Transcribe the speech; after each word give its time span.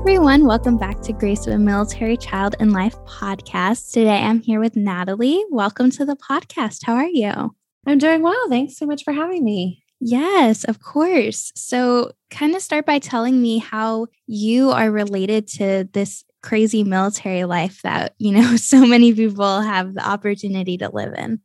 Everyone. 0.00 0.46
Welcome 0.46 0.78
back 0.78 1.00
to 1.02 1.12
Grace 1.12 1.46
of 1.46 1.54
a 1.54 1.58
Military 1.58 2.16
Child 2.16 2.54
and 2.60 2.72
Life 2.72 2.94
podcast. 3.04 3.92
Today 3.92 4.22
I'm 4.22 4.40
here 4.40 4.60
with 4.60 4.76
Natalie. 4.76 5.44
Welcome 5.50 5.90
to 5.90 6.06
the 6.06 6.16
podcast. 6.16 6.84
How 6.84 6.94
are 6.94 7.08
you? 7.08 7.54
I'm 7.84 7.98
doing 7.98 8.22
well. 8.22 8.48
Thanks 8.48 8.78
so 8.78 8.86
much 8.86 9.02
for 9.02 9.12
having 9.12 9.44
me. 9.44 9.82
Yes, 10.00 10.64
of 10.64 10.80
course. 10.80 11.52
So, 11.56 12.12
kind 12.30 12.54
of 12.54 12.62
start 12.62 12.86
by 12.86 13.00
telling 13.00 13.42
me 13.42 13.58
how 13.58 14.06
you 14.26 14.70
are 14.70 14.90
related 14.90 15.48
to 15.48 15.88
this 15.92 16.24
crazy 16.42 16.84
military 16.84 17.44
life 17.44 17.82
that, 17.82 18.14
you 18.18 18.32
know, 18.32 18.56
so 18.56 18.86
many 18.86 19.12
people 19.12 19.60
have 19.60 19.94
the 19.94 20.08
opportunity 20.08 20.78
to 20.78 20.90
live 20.90 21.12
in. 21.18 21.40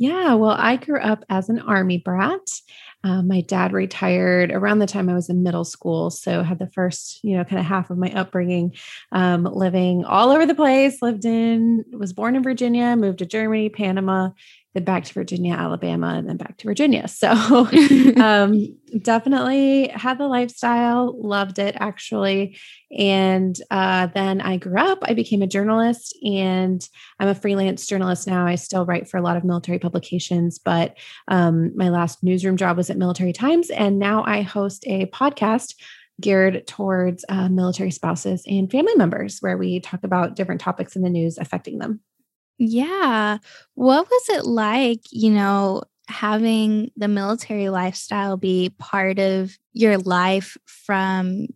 Yeah, 0.00 0.34
well, 0.34 0.54
I 0.56 0.76
grew 0.76 1.00
up 1.00 1.24
as 1.28 1.48
an 1.48 1.58
army 1.58 1.98
brat. 1.98 2.40
Uh, 3.02 3.22
my 3.22 3.40
dad 3.40 3.72
retired 3.72 4.52
around 4.52 4.78
the 4.78 4.86
time 4.86 5.08
I 5.08 5.14
was 5.14 5.28
in 5.28 5.42
middle 5.42 5.64
school. 5.64 6.10
So 6.10 6.42
had 6.42 6.58
the 6.60 6.70
first, 6.70 7.18
you 7.24 7.36
know, 7.36 7.44
kind 7.44 7.58
of 7.58 7.64
half 7.64 7.90
of 7.90 7.98
my 7.98 8.12
upbringing 8.12 8.74
um, 9.12 9.44
living 9.44 10.04
all 10.04 10.30
over 10.30 10.46
the 10.46 10.54
place, 10.54 11.02
lived 11.02 11.24
in, 11.24 11.84
was 11.92 12.12
born 12.12 12.36
in 12.36 12.42
Virginia, 12.44 12.94
moved 12.96 13.18
to 13.18 13.26
Germany, 13.26 13.70
Panama, 13.70 14.30
then 14.78 14.84
back 14.84 15.04
to 15.04 15.14
Virginia, 15.14 15.54
Alabama, 15.54 16.14
and 16.16 16.28
then 16.28 16.36
back 16.36 16.56
to 16.58 16.66
Virginia. 16.66 17.08
So 17.08 17.28
um, 18.16 18.76
definitely 19.02 19.88
had 19.88 20.18
the 20.18 20.28
lifestyle, 20.28 21.14
loved 21.20 21.58
it 21.58 21.76
actually. 21.78 22.58
And 22.96 23.58
uh, 23.70 24.06
then 24.06 24.40
I 24.40 24.56
grew 24.56 24.78
up, 24.78 24.98
I 25.02 25.14
became 25.14 25.42
a 25.42 25.46
journalist, 25.46 26.16
and 26.24 26.86
I'm 27.18 27.28
a 27.28 27.34
freelance 27.34 27.86
journalist 27.86 28.26
now. 28.26 28.46
I 28.46 28.54
still 28.54 28.86
write 28.86 29.08
for 29.08 29.18
a 29.18 29.22
lot 29.22 29.36
of 29.36 29.44
military 29.44 29.78
publications, 29.78 30.58
but 30.58 30.96
um, 31.28 31.76
my 31.76 31.90
last 31.90 32.22
newsroom 32.22 32.56
job 32.56 32.76
was 32.76 32.88
at 32.88 32.96
Military 32.96 33.32
Times. 33.32 33.70
And 33.70 33.98
now 33.98 34.24
I 34.24 34.42
host 34.42 34.84
a 34.86 35.06
podcast 35.06 35.74
geared 36.20 36.66
towards 36.66 37.24
uh, 37.28 37.48
military 37.48 37.90
spouses 37.90 38.42
and 38.46 38.70
family 38.70 38.94
members 38.96 39.38
where 39.40 39.56
we 39.56 39.80
talk 39.80 40.00
about 40.02 40.34
different 40.34 40.60
topics 40.60 40.96
in 40.96 41.02
the 41.02 41.10
news 41.10 41.38
affecting 41.38 41.78
them. 41.78 42.00
Yeah. 42.58 43.38
What 43.74 44.08
was 44.10 44.28
it 44.30 44.44
like, 44.44 45.00
you 45.10 45.30
know, 45.30 45.82
having 46.08 46.90
the 46.96 47.08
military 47.08 47.68
lifestyle 47.68 48.36
be 48.36 48.74
part 48.78 49.18
of 49.18 49.56
your 49.72 49.98
life 49.98 50.56
from, 50.66 51.46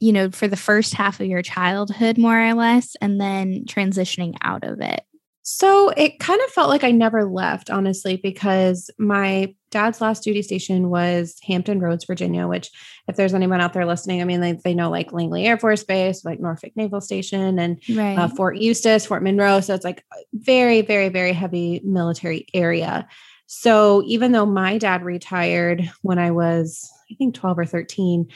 you 0.00 0.12
know, 0.12 0.30
for 0.30 0.46
the 0.48 0.56
first 0.56 0.94
half 0.94 1.20
of 1.20 1.26
your 1.26 1.42
childhood, 1.42 2.18
more 2.18 2.38
or 2.40 2.54
less, 2.54 2.96
and 3.00 3.20
then 3.20 3.64
transitioning 3.66 4.34
out 4.42 4.64
of 4.64 4.80
it? 4.80 5.00
So 5.44 5.88
it 5.90 6.20
kind 6.20 6.40
of 6.40 6.50
felt 6.50 6.68
like 6.68 6.84
I 6.84 6.92
never 6.92 7.24
left, 7.24 7.68
honestly, 7.68 8.16
because 8.16 8.90
my 8.96 9.54
dad's 9.72 10.00
last 10.00 10.22
duty 10.22 10.40
station 10.40 10.88
was 10.88 11.36
Hampton 11.42 11.80
Roads, 11.80 12.04
Virginia, 12.04 12.46
which, 12.46 12.70
if 13.08 13.16
there's 13.16 13.34
anyone 13.34 13.60
out 13.60 13.72
there 13.72 13.84
listening, 13.84 14.20
I 14.20 14.24
mean, 14.24 14.40
they, 14.40 14.52
they 14.52 14.74
know 14.74 14.88
like 14.88 15.12
Langley 15.12 15.44
Air 15.44 15.58
Force 15.58 15.82
Base, 15.82 16.24
like 16.24 16.38
Norfolk 16.38 16.72
Naval 16.76 17.00
Station, 17.00 17.58
and 17.58 17.82
uh, 17.90 17.94
right. 17.94 18.18
uh, 18.18 18.28
Fort 18.28 18.56
Eustis, 18.58 19.04
Fort 19.04 19.24
Monroe. 19.24 19.60
So 19.60 19.74
it's 19.74 19.84
like 19.84 20.04
very, 20.32 20.80
very, 20.82 21.08
very 21.08 21.32
heavy 21.32 21.80
military 21.84 22.46
area. 22.54 23.08
So 23.46 24.02
even 24.06 24.32
though 24.32 24.46
my 24.46 24.78
dad 24.78 25.02
retired 25.02 25.90
when 26.02 26.18
I 26.18 26.30
was, 26.30 26.88
I 27.10 27.14
think, 27.16 27.34
12 27.34 27.58
or 27.58 27.66
13, 27.66 28.28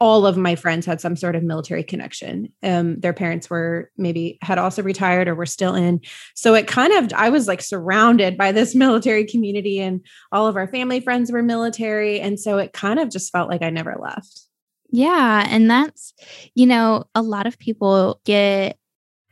all 0.00 0.26
of 0.26 0.36
my 0.36 0.54
friends 0.54 0.86
had 0.86 1.00
some 1.00 1.16
sort 1.16 1.36
of 1.36 1.42
military 1.42 1.84
connection. 1.84 2.52
Um, 2.62 2.98
their 3.00 3.12
parents 3.12 3.48
were 3.48 3.90
maybe 3.96 4.38
had 4.42 4.58
also 4.58 4.82
retired 4.82 5.28
or 5.28 5.34
were 5.34 5.46
still 5.46 5.74
in. 5.74 6.00
So 6.34 6.54
it 6.54 6.66
kind 6.66 6.92
of, 6.92 7.12
I 7.14 7.30
was 7.30 7.46
like 7.46 7.62
surrounded 7.62 8.36
by 8.36 8.52
this 8.52 8.74
military 8.74 9.24
community, 9.24 9.80
and 9.80 10.04
all 10.32 10.46
of 10.46 10.56
our 10.56 10.68
family 10.68 11.00
friends 11.00 11.30
were 11.30 11.42
military. 11.42 12.20
And 12.20 12.38
so 12.38 12.58
it 12.58 12.72
kind 12.72 12.98
of 12.98 13.10
just 13.10 13.32
felt 13.32 13.48
like 13.48 13.62
I 13.62 13.70
never 13.70 13.96
left. 14.00 14.42
Yeah. 14.90 15.44
And 15.48 15.70
that's, 15.70 16.12
you 16.54 16.66
know, 16.66 17.04
a 17.14 17.22
lot 17.22 17.46
of 17.46 17.58
people 17.58 18.20
get 18.24 18.78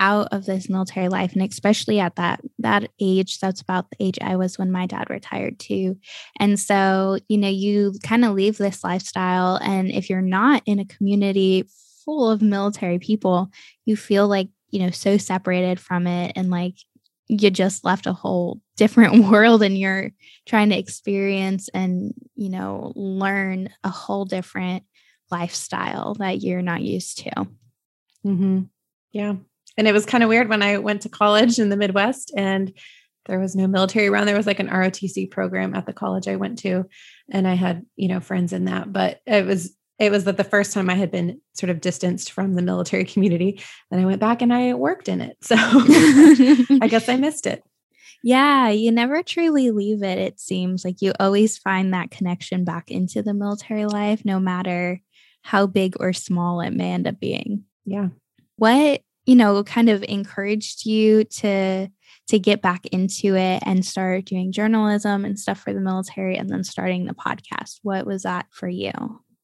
out 0.02 0.26
of 0.32 0.44
this 0.44 0.68
military 0.68 1.08
life 1.08 1.32
and 1.32 1.42
especially 1.48 2.00
at 2.00 2.16
that 2.16 2.40
that 2.58 2.90
age 3.00 3.38
that's 3.38 3.60
about 3.60 3.88
the 3.88 3.96
age 4.00 4.18
I 4.20 4.34
was 4.34 4.58
when 4.58 4.72
my 4.72 4.84
dad 4.84 5.08
retired 5.08 5.60
too. 5.60 5.96
And 6.40 6.58
so 6.58 7.18
you 7.28 7.38
know 7.38 7.48
you 7.48 7.94
kind 8.02 8.24
of 8.24 8.34
leave 8.34 8.58
this 8.58 8.82
lifestyle 8.82 9.60
and 9.62 9.92
if 9.92 10.10
you're 10.10 10.20
not 10.20 10.62
in 10.66 10.80
a 10.80 10.84
community 10.84 11.68
full 12.04 12.28
of 12.28 12.42
military 12.42 12.98
people 12.98 13.48
you 13.84 13.96
feel 13.96 14.26
like 14.26 14.48
you 14.70 14.80
know 14.80 14.90
so 14.90 15.16
separated 15.16 15.78
from 15.78 16.08
it 16.08 16.32
and 16.34 16.50
like 16.50 16.74
you 17.28 17.48
just 17.48 17.84
left 17.84 18.06
a 18.06 18.12
whole 18.12 18.60
different 18.76 19.30
world 19.30 19.62
and 19.62 19.78
you're 19.78 20.10
trying 20.46 20.70
to 20.70 20.78
experience 20.78 21.68
and 21.72 22.12
you 22.34 22.50
know 22.50 22.92
learn 22.96 23.68
a 23.84 23.88
whole 23.88 24.24
different 24.24 24.82
lifestyle 25.30 26.14
that 26.14 26.42
you're 26.42 26.60
not 26.60 26.82
used 26.82 27.18
to. 27.18 27.30
Mm-hmm. 28.26 28.62
yeah 29.12 29.34
and 29.76 29.88
it 29.88 29.92
was 29.92 30.06
kind 30.06 30.22
of 30.22 30.28
weird 30.28 30.48
when 30.48 30.62
I 30.62 30.78
went 30.78 31.02
to 31.02 31.08
college 31.08 31.58
in 31.58 31.68
the 31.68 31.76
Midwest 31.76 32.32
and 32.36 32.72
there 33.26 33.38
was 33.38 33.54
no 33.54 33.66
military 33.66 34.08
around. 34.08 34.26
There 34.26 34.36
was 34.36 34.46
like 34.46 34.58
an 34.58 34.68
ROTC 34.68 35.30
program 35.30 35.74
at 35.74 35.86
the 35.86 35.92
college 35.92 36.26
I 36.26 36.36
went 36.36 36.58
to, 36.60 36.84
and 37.30 37.46
I 37.46 37.54
had, 37.54 37.86
you 37.96 38.08
know, 38.08 38.20
friends 38.20 38.52
in 38.52 38.64
that. 38.64 38.92
But 38.92 39.20
it 39.26 39.46
was 39.46 39.76
it 39.98 40.10
was 40.10 40.24
that 40.24 40.36
the 40.36 40.44
first 40.44 40.72
time 40.72 40.90
I 40.90 40.94
had 40.94 41.12
been 41.12 41.40
sort 41.52 41.70
of 41.70 41.80
distanced 41.80 42.32
from 42.32 42.54
the 42.54 42.62
military 42.62 43.04
community. 43.04 43.62
And 43.90 44.00
I 44.00 44.04
went 44.04 44.20
back 44.20 44.42
and 44.42 44.52
I 44.52 44.74
worked 44.74 45.08
in 45.08 45.20
it. 45.20 45.36
So 45.42 45.54
I 45.56 46.88
guess 46.88 47.08
I 47.08 47.16
missed 47.16 47.46
it. 47.46 47.62
Yeah, 48.24 48.68
you 48.68 48.90
never 48.90 49.22
truly 49.22 49.70
leave 49.70 50.02
it. 50.02 50.18
It 50.18 50.40
seems 50.40 50.84
like 50.84 51.02
you 51.02 51.12
always 51.20 51.58
find 51.58 51.92
that 51.92 52.10
connection 52.10 52.64
back 52.64 52.90
into 52.90 53.22
the 53.22 53.34
military 53.34 53.84
life, 53.84 54.24
no 54.24 54.40
matter 54.40 55.00
how 55.42 55.66
big 55.66 55.96
or 56.00 56.12
small 56.12 56.60
it 56.60 56.70
may 56.70 56.92
end 56.92 57.06
up 57.06 57.20
being. 57.20 57.64
Yeah. 57.84 58.08
What 58.56 59.02
you 59.26 59.36
know 59.36 59.62
kind 59.64 59.88
of 59.88 60.02
encouraged 60.04 60.86
you 60.86 61.24
to 61.24 61.88
to 62.28 62.38
get 62.38 62.62
back 62.62 62.86
into 62.86 63.36
it 63.36 63.62
and 63.66 63.84
start 63.84 64.24
doing 64.24 64.52
journalism 64.52 65.24
and 65.24 65.38
stuff 65.38 65.60
for 65.60 65.72
the 65.72 65.80
military 65.80 66.36
and 66.36 66.48
then 66.48 66.64
starting 66.64 67.04
the 67.04 67.14
podcast. 67.14 67.80
What 67.82 68.06
was 68.06 68.22
that 68.22 68.46
for 68.50 68.68
you? 68.68 68.92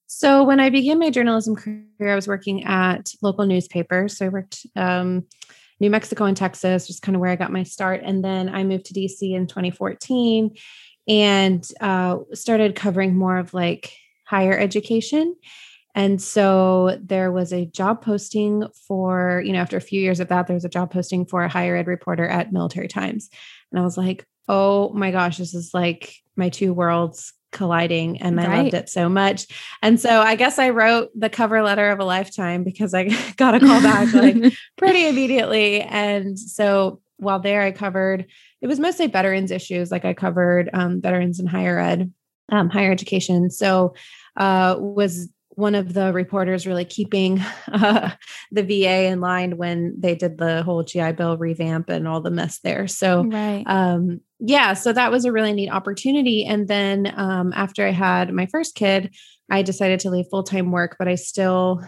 So 0.07 0.43
when 0.43 0.59
i 0.61 0.71
began 0.71 0.99
my 0.99 1.11
journalism 1.11 1.55
career 1.55 2.13
i 2.13 2.15
was 2.15 2.29
working 2.29 2.65
at 2.65 3.11
local 3.23 3.47
newspapers. 3.47 4.17
So 4.17 4.27
i 4.27 4.29
worked 4.29 4.67
um, 4.75 5.25
new 5.81 5.91
mexico 5.91 6.25
and 6.25 6.37
texas 6.37 6.87
just 6.87 7.03
kind 7.03 7.15
of 7.15 7.21
where 7.21 7.31
i 7.31 7.37
got 7.37 7.53
my 7.53 7.63
start. 7.63 8.01
And 8.05 8.25
then 8.25 8.49
i 8.49 8.65
moved 8.65 8.87
to 8.87 8.95
dc 8.95 9.21
in 9.21 9.47
2014 9.47 10.57
and 11.09 11.67
uh, 11.81 12.19
started 12.35 12.75
covering 12.75 13.17
more 13.17 13.39
of 13.39 13.55
like 13.55 13.93
higher 14.27 14.57
education 14.59 15.35
and 15.95 16.21
so 16.21 16.99
there 17.03 17.33
was 17.33 17.53
a 17.53 17.67
job 17.67 18.03
posting 18.03 18.67
for, 18.87 19.43
you 19.45 19.53
know, 19.53 19.61
after 19.61 19.77
a 19.77 19.81
few 19.81 20.01
years 20.01 20.21
of 20.21 20.29
that, 20.29 20.47
there 20.47 20.55
was 20.55 20.65
a 20.65 20.69
job 20.69 20.91
posting 20.91 21.27
for 21.27 21.43
a 21.43 21.49
higher 21.49 21.77
ed 21.77 21.87
reporter 21.87 22.27
at 22.27 22.53
Military 22.53 22.89
Times. 22.89 23.29
And 23.71 23.81
I 23.81 23.85
was 23.85 23.97
like, 23.97 24.27
oh 24.49 24.91
my 24.91 25.11
gosh, 25.11 25.39
this 25.39 25.55
is 25.55 25.73
like 25.75 26.15
my 26.37 26.49
two 26.49 26.73
worlds 26.73 27.33
colliding 27.51 28.21
and 28.21 28.37
right. 28.37 28.49
I 28.49 28.63
loved 28.63 28.75
it 28.75 28.89
so 28.89 29.09
much. 29.09 29.47
And 29.83 29.99
so 29.99 30.21
I 30.21 30.35
guess 30.37 30.59
I 30.59 30.71
wrote 30.71 31.11
the 31.15 31.31
cover 31.31 31.63
letter 31.63 31.91
of 31.91 31.99
a 31.99 32.05
lifetime 32.05 32.63
because 32.63 32.95
I 32.95 33.09
got 33.37 33.55
a 33.55 33.61
call 33.61 33.81
back 33.81 34.13
like 34.13 34.37
pretty 34.77 35.09
immediately. 35.09 35.81
And 35.81 36.39
so 36.39 37.01
while 37.17 37.41
there 37.41 37.63
I 37.63 37.73
covered 37.73 38.27
it 38.61 38.67
was 38.67 38.81
mostly 38.81 39.07
veterans 39.07 39.51
issues 39.51 39.91
like 39.91 40.05
I 40.05 40.15
covered 40.15 40.69
um, 40.73 41.01
veterans 41.01 41.41
in 41.41 41.47
higher 41.47 41.79
ed 41.79 42.13
um, 42.51 42.71
higher 42.71 42.91
education. 42.91 43.51
So 43.51 43.95
uh, 44.37 44.77
was 44.79 45.29
one 45.59 45.75
of 45.75 45.93
the 45.93 46.13
reporters 46.13 46.69
really 46.69 46.85
keeping 46.85 47.41
uh, 47.73 48.11
the 48.53 48.63
VA 48.63 49.07
in 49.07 49.21
line 49.21 49.57
when 49.57 49.93
they 49.99 50.15
did 50.15 50.39
the 50.39 50.63
whole 50.63 50.85
GI 50.85 51.13
Bill 51.13 51.37
revamp 51.37 51.89
and 51.89 52.07
all 52.07 52.21
the 52.21 52.31
mess 52.31 52.61
there. 52.61 52.87
So, 52.87 53.25
right. 53.25 53.65
um, 53.67 54.21
yeah, 54.39 54.75
so 54.75 54.93
that 54.93 55.11
was 55.11 55.25
a 55.25 55.33
really 55.33 55.53
neat 55.53 55.69
opportunity. 55.69 56.45
And 56.45 56.69
then 56.69 57.13
um, 57.17 57.53
after 57.57 57.85
I 57.85 57.91
had 57.91 58.33
my 58.33 58.47
first 58.47 58.77
kid, 58.77 59.13
I 59.51 59.63
decided 59.63 59.99
to 60.01 60.11
leave 60.11 60.27
full 60.31 60.45
time 60.45 60.71
work, 60.71 60.95
but 60.97 61.09
I 61.09 61.17
still 61.17 61.83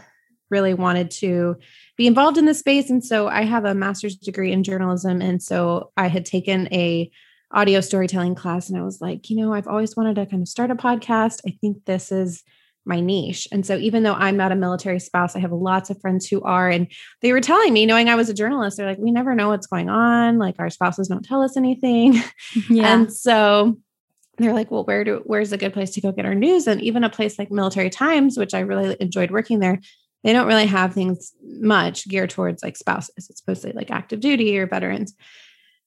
really 0.51 0.75
wanted 0.75 1.13
to 1.13 1.55
be 1.97 2.09
involved 2.09 2.39
in 2.39 2.47
the 2.47 2.55
space. 2.55 2.91
And 2.91 3.05
so 3.05 3.29
I 3.29 3.43
have 3.43 3.65
a 3.65 3.73
master's 3.73 4.17
degree 4.17 4.51
in 4.51 4.65
journalism. 4.65 5.23
And 5.23 5.41
so 5.41 5.93
I 5.97 6.09
had 6.09 6.27
taken 6.27 6.67
a 6.75 7.09
audio 7.53 7.81
storytelling 7.81 8.35
class 8.35 8.69
and 8.69 8.77
I 8.77 8.83
was 8.83 9.01
like, 9.01 9.31
you 9.31 9.37
know, 9.37 9.55
I've 9.55 9.69
always 9.69 9.97
wanted 9.97 10.17
to 10.17 10.27
kind 10.27 10.43
of 10.43 10.49
start 10.49 10.73
a 10.73 10.75
podcast. 10.75 11.41
I 11.47 11.57
think 11.61 11.85
this 11.85 12.11
is 12.11 12.43
my 12.85 13.01
niche. 13.01 13.47
And 13.53 13.65
so 13.65 13.77
even 13.77 14.03
though 14.03 14.15
I'm 14.15 14.37
not 14.37 14.53
a 14.53 14.57
military 14.57 14.99
spouse, 14.99 15.37
I 15.37 15.41
have 15.41 15.53
lots 15.53 15.91
of 15.91 16.01
friends 16.01 16.27
who 16.27 16.41
are. 16.43 16.69
And 16.69 16.87
they 17.21 17.33
were 17.33 17.41
telling 17.41 17.73
me, 17.73 17.87
knowing 17.87 18.09
I 18.09 18.15
was 18.15 18.29
a 18.29 18.35
journalist, 18.35 18.77
they're 18.77 18.87
like, 18.87 18.99
we 18.99 19.13
never 19.13 19.35
know 19.35 19.49
what's 19.49 19.67
going 19.67 19.91
on. 19.91 20.39
Like 20.39 20.57
our 20.59 20.71
spouses 20.71 21.09
don't 21.09 21.25
tell 21.25 21.43
us 21.43 21.57
anything. 21.57 22.21
Yeah. 22.69 22.93
and 22.93 23.13
so 23.13 23.77
they're 24.39 24.53
like, 24.53 24.71
well, 24.71 24.85
where 24.85 25.05
do 25.05 25.23
where's 25.25 25.53
a 25.53 25.59
good 25.59 25.73
place 25.73 25.91
to 25.91 26.01
go 26.01 26.13
get 26.13 26.25
our 26.25 26.35
news? 26.35 26.67
And 26.67 26.81
even 26.81 27.05
a 27.05 27.11
place 27.11 27.39
like 27.39 27.51
Military 27.51 27.91
Times, 27.91 28.39
which 28.39 28.55
I 28.55 28.61
really 28.61 28.97
enjoyed 29.01 29.31
working 29.31 29.61
there, 29.61 29.79
they 30.25 30.33
don't 30.33 30.47
really 30.47 30.67
have 30.67 30.93
things 30.93 31.33
much 31.43 32.09
geared 32.09 32.31
towards 32.31 32.63
like 32.63 32.77
spouses. 32.77 33.29
It's 33.31 33.43
mostly 33.47 33.73
like 33.73 33.91
active 33.91 34.21
duty 34.21 34.59
or 34.59 34.67
veterans. 34.67 35.15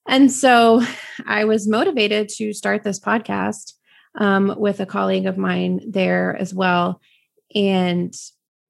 And 0.06 0.30
so 0.30 0.82
I 1.26 1.44
was 1.44 1.68
motivated 1.68 2.28
to 2.36 2.52
start 2.52 2.82
this 2.82 3.00
podcast 3.00 3.72
um, 4.16 4.54
with 4.58 4.80
a 4.80 4.86
colleague 4.86 5.26
of 5.26 5.38
mine 5.38 5.80
there 5.88 6.36
as 6.36 6.54
well. 6.54 7.00
And 7.54 8.14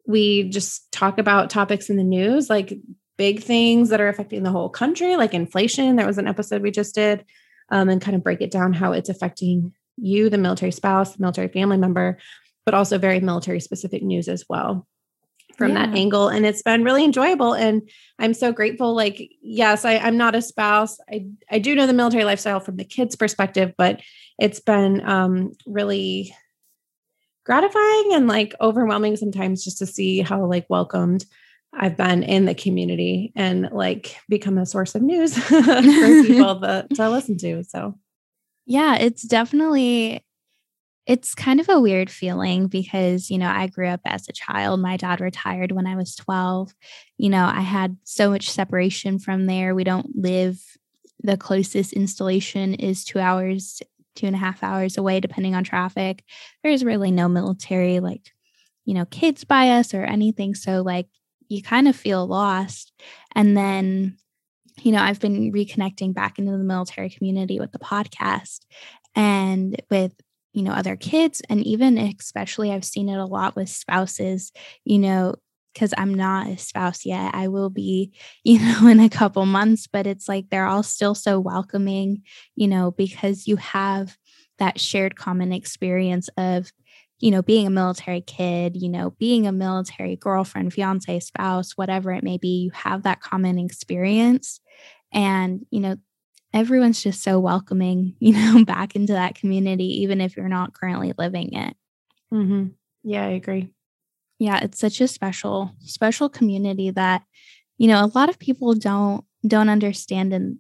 we 0.07 0.49
just 0.49 0.91
talk 0.93 1.19
about 1.19 1.51
topics 1.51 1.89
in 1.89 1.97
the 1.97 2.05
news, 2.05 2.51
like 2.51 2.75
big 3.17 3.43
things 3.43 3.91
that 3.91 4.01
are 4.01 4.09
affecting 4.09 4.43
the 4.43 4.51
whole 4.51 4.69
country, 4.69 5.17
like 5.17 5.35
inflation. 5.35 5.97
There 5.97 6.07
was 6.07 6.19
an 6.19 6.29
episode 6.29 6.63
we 6.63 6.71
just 6.71 6.95
did, 6.95 7.25
um, 7.71 7.89
and 7.89 8.01
kind 8.01 8.17
of 8.17 8.23
break 8.23 8.41
it 8.41 8.51
down 8.51 8.73
how 8.73 8.93
it's 8.93 9.09
affecting 9.09 9.73
you, 9.97 10.29
the 10.29 10.39
military 10.39 10.73
spouse, 10.73 11.15
the 11.15 11.21
military 11.21 11.49
family 11.49 11.77
member, 11.77 12.19
but 12.65 12.75
also 12.75 12.99
very 12.99 13.21
military 13.21 13.61
specific 13.61 14.03
news 14.03 14.29
as 14.29 14.45
well 14.49 14.87
from 15.57 15.71
yeah. 15.73 15.87
that 15.87 15.97
angle 15.97 16.29
and 16.29 16.45
it's 16.45 16.63
been 16.63 16.85
really 16.85 17.05
enjoyable 17.05 17.53
and 17.53 17.89
i'm 18.19 18.35
so 18.35 18.53
grateful 18.53 18.95
like 18.95 19.31
yes 19.41 19.85
I, 19.85 19.97
i'm 19.99 20.17
not 20.17 20.35
a 20.35 20.43
spouse 20.43 20.99
I, 21.11 21.27
I 21.51 21.59
do 21.59 21.75
know 21.75 21.87
the 21.87 21.93
military 21.93 22.25
lifestyle 22.25 22.61
from 22.61 22.77
the 22.77 22.85
kids 22.85 23.17
perspective 23.17 23.73
but 23.77 24.01
it's 24.39 24.61
been 24.61 25.07
um, 25.09 25.53
really 25.67 26.35
gratifying 27.45 28.11
and 28.15 28.27
like 28.27 28.55
overwhelming 28.61 29.17
sometimes 29.17 29.65
just 29.65 29.79
to 29.79 29.87
see 29.87 30.21
how 30.21 30.45
like 30.45 30.67
welcomed 30.69 31.25
I've 31.77 31.97
been 31.97 32.23
in 32.23 32.45
the 32.45 32.55
community 32.55 33.33
and 33.35 33.69
like 33.73 34.17
become 34.29 34.59
a 34.59 34.67
source 34.67 34.95
of 34.95 35.03
news 35.03 35.37
for 35.39 35.61
people 35.61 36.61
to, 36.61 36.87
to 36.95 37.11
listen 37.11 37.37
to. 37.39 37.65
So, 37.65 37.99
yeah, 38.67 38.97
it's 38.97 39.23
definitely 39.23 40.25
it's 41.07 41.35
kind 41.35 41.61
of 41.61 41.69
a 41.69 41.81
weird 41.81 42.09
feeling 42.09 42.67
because, 42.67 43.31
you 43.31 43.37
know, 43.37 43.49
I 43.49 43.67
grew 43.67 43.89
up 43.89 44.01
as 44.07 44.27
a 44.29 44.33
child. 44.33 44.81
My 44.81 44.97
dad 44.97 45.21
retired 45.21 45.73
when 45.73 45.87
I 45.87 45.97
was 45.97 46.15
12. 46.17 46.73
You 47.19 47.29
know, 47.29 47.45
I 47.45 47.61
had 47.61 47.97
so 48.05 48.31
much 48.31 48.51
separation 48.51 49.19
from 49.19 49.47
there. 49.47 49.75
We 49.75 49.85
don't 49.85 50.17
live, 50.17 50.59
the 51.23 51.37
closest 51.37 51.93
installation 51.93 52.75
is 52.75 53.05
two 53.05 53.19
hours, 53.19 53.83
two 54.17 54.27
and 54.27 54.35
a 54.35 54.39
half 54.39 54.63
hours 54.63 54.97
away, 54.97 55.21
depending 55.21 55.55
on 55.55 55.63
traffic. 55.63 56.25
There's 56.63 56.85
really 56.85 57.11
no 57.11 57.29
military, 57.29 58.01
like, 58.01 58.33
you 58.87 58.95
know, 58.95 59.05
kids 59.05 59.45
by 59.45 59.71
us 59.71 59.93
or 59.93 60.05
anything. 60.05 60.55
So, 60.55 60.83
like, 60.83 61.09
you 61.49 61.63
kind 61.63 61.87
of 61.87 61.97
feel 61.97 62.27
lost. 62.27 62.93
And 63.35 63.57
then, 63.57 64.17
you 64.83 64.93
know, 64.93 65.03
I've 65.03 65.21
been 65.21 65.53
reconnecting 65.53 66.15
back 66.15 66.39
into 66.39 66.53
the 66.53 66.59
military 66.59 67.11
community 67.11 67.61
with 67.61 67.73
the 67.73 67.79
podcast 67.79 68.61
and 69.15 69.81
with 69.91 70.15
you 70.55 70.63
know 70.63 70.73
other 70.73 70.97
kids 70.97 71.43
and 71.49 71.63
even 71.65 71.99
especially 71.99 72.73
i've 72.73 72.85
seen 72.85 73.09
it 73.09 73.19
a 73.19 73.27
lot 73.27 73.55
with 73.57 73.69
spouses 73.69 74.53
you 74.85 74.99
know 74.99 75.35
because 75.73 75.93
i'm 75.99 76.15
not 76.15 76.47
a 76.47 76.57
spouse 76.57 77.05
yet 77.05 77.35
i 77.35 77.49
will 77.49 77.71
be 77.71 78.13
you 78.45 78.59
know 78.59 78.87
in 78.87 79.01
a 79.01 79.11
couple 79.11 79.45
months 79.45 79.87
but 79.87 80.07
it's 80.07 80.29
like 80.29 80.49
they're 80.51 80.67
all 80.67 80.83
still 80.83 81.15
so 81.15 81.39
welcoming 81.39 82.23
you 82.55 82.69
know 82.69 82.91
because 82.93 83.47
you 83.47 83.57
have 83.57 84.17
that 84.59 84.81
shared 84.81 85.17
common 85.17 85.53
experience 85.53 86.29
of 86.39 86.73
you 87.19 87.31
know 87.31 87.43
being 87.43 87.67
a 87.67 87.71
military 87.71 88.21
kid 88.21 88.77
you 88.77 88.89
know 88.89 89.11
being 89.19 89.47
a 89.47 89.53
military 89.53 90.17
girlfriend 90.17 90.73
fiance 90.73 91.21
spouse 91.21 91.73
whatever 91.73 92.13
it 92.13 92.25
may 92.25 92.39
be 92.39 92.49
you 92.49 92.71
have 92.73 93.03
that 93.03 93.21
common 93.21 93.59
experience. 93.59 94.61
And 95.13 95.65
you 95.71 95.81
know 95.81 95.97
everyone's 96.55 97.03
just 97.03 97.23
so 97.23 97.39
welcoming, 97.39 98.15
you 98.21 98.33
know, 98.33 98.65
back 98.65 98.97
into 98.97 99.13
that 99.13 99.35
community, 99.35 100.03
even 100.03 100.21
if 100.21 100.37
you're 100.37 100.49
not 100.49 100.73
currently 100.73 101.13
living 101.19 101.53
it. 101.53 101.77
Mm-hmm. 102.33 102.69
Yeah, 103.03 103.27
I 103.27 103.31
agree. 103.31 103.71
Yeah, 104.39 104.61
it's 104.63 104.79
such 104.79 105.01
a 105.01 105.09
special, 105.09 105.73
special 105.81 106.29
community 106.29 106.91
that, 106.91 107.23
you 107.77 107.89
know, 107.89 108.05
a 108.05 108.11
lot 108.15 108.29
of 108.29 108.39
people 108.39 108.75
don't 108.75 109.25
don't 109.47 109.69
understand 109.69 110.33
in, 110.33 110.59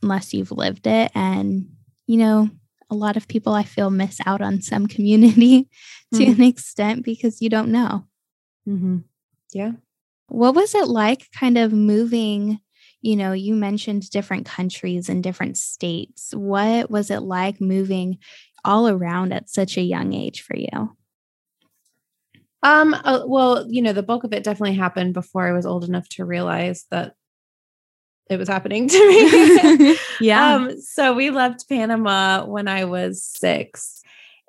unless 0.00 0.32
you've 0.32 0.52
lived 0.52 0.86
it. 0.86 1.10
And, 1.14 1.70
you 2.06 2.18
know, 2.18 2.50
a 2.88 2.94
lot 2.94 3.16
of 3.16 3.26
people 3.26 3.52
I 3.52 3.64
feel 3.64 3.90
miss 3.90 4.20
out 4.26 4.40
on 4.40 4.62
some 4.62 4.86
community 4.96 5.68
to 6.14 6.20
mm-hmm. 6.20 6.40
an 6.40 6.48
extent 6.48 7.04
because 7.04 7.42
you 7.42 7.48
don't 7.48 7.72
know. 7.72 8.06
Mm-hmm. 8.68 8.98
Yeah. 9.52 9.72
What 10.28 10.54
was 10.54 10.74
it 10.74 10.88
like 10.88 11.28
kind 11.32 11.58
of 11.58 11.72
moving 11.72 12.60
you 13.06 13.14
know, 13.14 13.32
you 13.32 13.54
mentioned 13.54 14.10
different 14.10 14.46
countries 14.46 15.08
and 15.08 15.22
different 15.22 15.56
states. 15.56 16.34
What 16.34 16.90
was 16.90 17.08
it 17.08 17.20
like 17.20 17.60
moving 17.60 18.18
all 18.64 18.88
around 18.88 19.32
at 19.32 19.48
such 19.48 19.76
a 19.76 19.82
young 19.82 20.12
age 20.12 20.42
for 20.42 20.56
you? 20.56 20.96
Um, 22.64 22.94
uh, 22.94 23.20
well, 23.24 23.64
you 23.70 23.80
know, 23.80 23.92
the 23.92 24.02
bulk 24.02 24.24
of 24.24 24.32
it 24.32 24.42
definitely 24.42 24.74
happened 24.74 25.14
before 25.14 25.46
I 25.46 25.52
was 25.52 25.66
old 25.66 25.84
enough 25.84 26.08
to 26.10 26.24
realize 26.24 26.86
that 26.90 27.14
it 28.28 28.38
was 28.38 28.48
happening 28.48 28.88
to 28.88 29.08
me. 29.08 29.96
yeah. 30.20 30.56
Um, 30.56 30.80
so 30.80 31.14
we 31.14 31.30
left 31.30 31.68
Panama 31.68 32.44
when 32.44 32.66
I 32.66 32.86
was 32.86 33.22
six. 33.22 34.02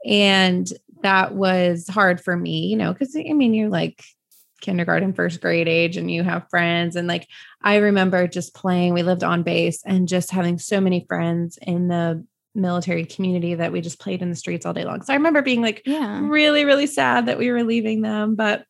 And 0.04 0.68
that 1.04 1.36
was 1.36 1.88
hard 1.88 2.20
for 2.20 2.36
me, 2.36 2.66
you 2.66 2.76
know, 2.76 2.92
because 2.92 3.16
I 3.16 3.34
mean, 3.34 3.54
you're 3.54 3.70
like 3.70 4.04
kindergarten, 4.62 5.14
first 5.14 5.42
grade 5.42 5.68
age, 5.68 5.98
and 5.98 6.10
you 6.10 6.24
have 6.24 6.50
friends. 6.50 6.96
And 6.96 7.08
like, 7.08 7.28
I 7.62 7.78
remember 7.78 8.28
just 8.28 8.54
playing, 8.54 8.94
we 8.94 9.04
lived 9.04 9.24
on 9.24 9.44
base 9.44 9.82
and 9.86 10.08
just 10.08 10.32
having 10.32 10.58
so 10.58 10.82
many 10.82 11.06
friends 11.08 11.58
in 11.62 11.88
the 11.88 12.26
military 12.56 13.06
community 13.06 13.56
that 13.56 13.72
we 13.72 13.82
just 13.82 14.00
played 14.00 14.22
in 14.22 14.30
the 14.30 14.36
streets 14.36 14.66
all 14.66 14.74
day 14.74 14.84
long. 14.84 15.02
So 15.04 15.14
I 15.14 15.16
remember 15.16 15.42
being 15.42 15.62
like, 15.62 15.84
yeah, 15.86 16.20
really, 16.24 16.66
really 16.66 16.88
sad 16.88 17.28
that 17.28 17.38
we 17.38 17.52
were 17.52 17.64
leaving 17.64 18.02
them. 18.02 18.36
But 18.36 18.66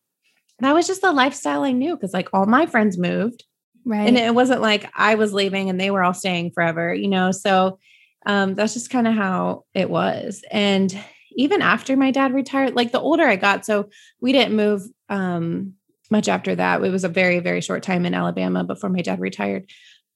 that 0.59 0.73
was 0.73 0.87
just 0.87 1.01
the 1.01 1.11
lifestyle 1.11 1.63
I 1.63 1.71
knew 1.71 1.95
because 1.95 2.13
like 2.13 2.29
all 2.33 2.45
my 2.45 2.65
friends 2.65 2.97
moved. 2.97 3.45
Right. 3.85 4.07
And 4.07 4.17
it 4.17 4.35
wasn't 4.35 4.61
like 4.61 4.89
I 4.93 5.15
was 5.15 5.33
leaving 5.33 5.69
and 5.69 5.79
they 5.79 5.91
were 5.91 6.03
all 6.03 6.13
staying 6.13 6.51
forever, 6.51 6.93
you 6.93 7.07
know? 7.07 7.31
So 7.31 7.79
um, 8.25 8.55
that's 8.55 8.73
just 8.73 8.89
kind 8.89 9.07
of 9.07 9.13
how 9.13 9.63
it 9.73 9.89
was. 9.89 10.43
And 10.51 10.93
even 11.37 11.61
after 11.61 11.95
my 11.95 12.11
dad 12.11 12.33
retired, 12.33 12.75
like 12.75 12.91
the 12.91 12.99
older 12.99 13.23
I 13.23 13.37
got, 13.37 13.65
so 13.65 13.89
we 14.19 14.33
didn't 14.33 14.55
move 14.55 14.81
um, 15.09 15.74
much 16.09 16.27
after 16.27 16.56
that. 16.56 16.83
It 16.83 16.92
was 16.92 17.04
a 17.04 17.09
very, 17.09 17.39
very 17.39 17.62
short 17.62 17.83
time 17.83 18.06
in 18.06 18.14
Alabama 18.14 18.64
before 18.64 18.90
my 18.90 19.02
dad 19.02 19.19
retired. 19.19 19.69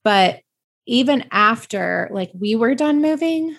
But 0.04 0.40
even 0.86 1.24
after 1.30 2.08
like 2.12 2.30
we 2.38 2.56
were 2.56 2.74
done 2.74 3.02
moving, 3.02 3.56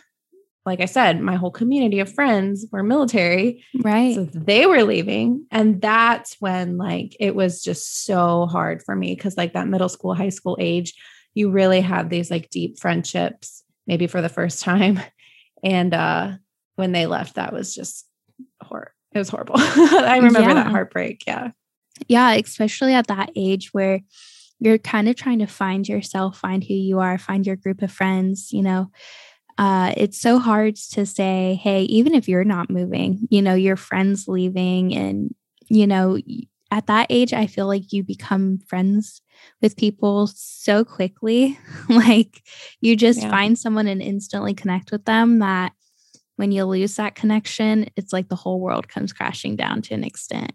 like 0.66 0.80
I 0.80 0.86
said, 0.86 1.20
my 1.20 1.36
whole 1.36 1.52
community 1.52 2.00
of 2.00 2.14
friends 2.14 2.66
were 2.72 2.84
military. 2.84 3.64
Right. 3.82 4.16
So 4.16 4.26
they 4.26 4.66
were 4.66 4.84
leaving. 4.84 5.46
And 5.52 5.82
that's 5.82 6.38
when 6.40 6.78
like 6.78 7.16
it 7.20 7.36
was 7.36 7.62
just 7.62 8.06
so 8.06 8.46
hard 8.46 8.82
for 8.84 8.96
me 8.96 9.14
because 9.14 9.38
like 9.38 9.54
that 9.54 9.68
middle 9.68 9.90
school, 9.90 10.14
high 10.14 10.30
school 10.30 10.58
age, 10.60 10.94
you 11.34 11.52
really 11.52 11.82
have 11.82 12.10
these 12.10 12.32
like 12.32 12.50
deep 12.50 12.80
friendships, 12.80 13.64
maybe 13.88 14.08
for 14.08 14.22
the 14.22 14.30
first 14.30 14.64
time. 14.64 15.00
And 15.64 15.94
uh 15.94 16.34
when 16.76 16.92
they 16.92 17.06
left, 17.06 17.36
that 17.36 17.54
was 17.54 17.76
just 17.76 18.08
horrible. 18.62 18.92
It 19.14 19.20
was 19.20 19.30
horrible. 19.30 19.56
I 19.58 20.18
remember 20.18 20.42
yeah. 20.42 20.54
that 20.56 20.68
heartbreak. 20.68 21.24
Yeah 21.28 21.52
yeah, 22.08 22.34
especially 22.34 22.94
at 22.94 23.08
that 23.08 23.32
age 23.36 23.74
where 23.74 24.02
you're 24.60 24.78
kind 24.78 25.10
of 25.10 25.16
trying 25.16 25.40
to 25.40 25.48
find 25.48 25.88
yourself, 25.88 26.38
find 26.38 26.64
who 26.64 26.74
you 26.74 27.00
are, 27.00 27.18
find 27.18 27.46
your 27.46 27.56
group 27.56 27.82
of 27.82 27.92
friends, 27.92 28.52
you 28.52 28.62
know. 28.62 28.90
Uh, 29.58 29.94
it's 29.98 30.20
so 30.20 30.40
hard 30.40 30.76
to 30.76 31.06
say, 31.06 31.60
hey, 31.62 31.84
even 31.84 32.16
if 32.16 32.28
you're 32.28 32.44
not 32.44 32.70
moving, 32.70 33.28
you 33.30 33.42
know, 33.42 33.54
your 33.54 33.76
friends 33.76 34.28
leaving, 34.28 34.96
and, 34.96 35.34
you 35.70 35.86
know, 35.86 36.18
at 36.72 36.88
that 36.88 37.08
age, 37.12 37.34
I 37.34 37.46
feel 37.46 37.68
like 37.68 37.94
you 37.94 38.04
become 38.04 38.60
friends 38.68 39.22
with 39.62 39.78
people 39.78 40.28
so 40.34 40.84
quickly. 40.84 41.60
like 41.90 42.42
you 42.82 42.96
just 42.96 43.22
yeah. 43.22 43.30
find 43.30 43.60
someone 43.60 43.88
and 43.88 44.02
instantly 44.02 44.56
connect 44.56 44.92
with 44.92 45.06
them 45.06 45.40
that 45.40 45.74
when 46.36 46.52
you 46.52 46.66
lose 46.66 46.96
that 46.96 47.16
connection, 47.16 47.90
it's 47.96 48.14
like 48.14 48.30
the 48.30 48.36
whole 48.36 48.60
world 48.60 48.88
comes 48.88 49.14
crashing 49.14 49.56
down 49.56 49.82
to 49.84 49.94
an 49.94 50.04
extent. 50.04 50.54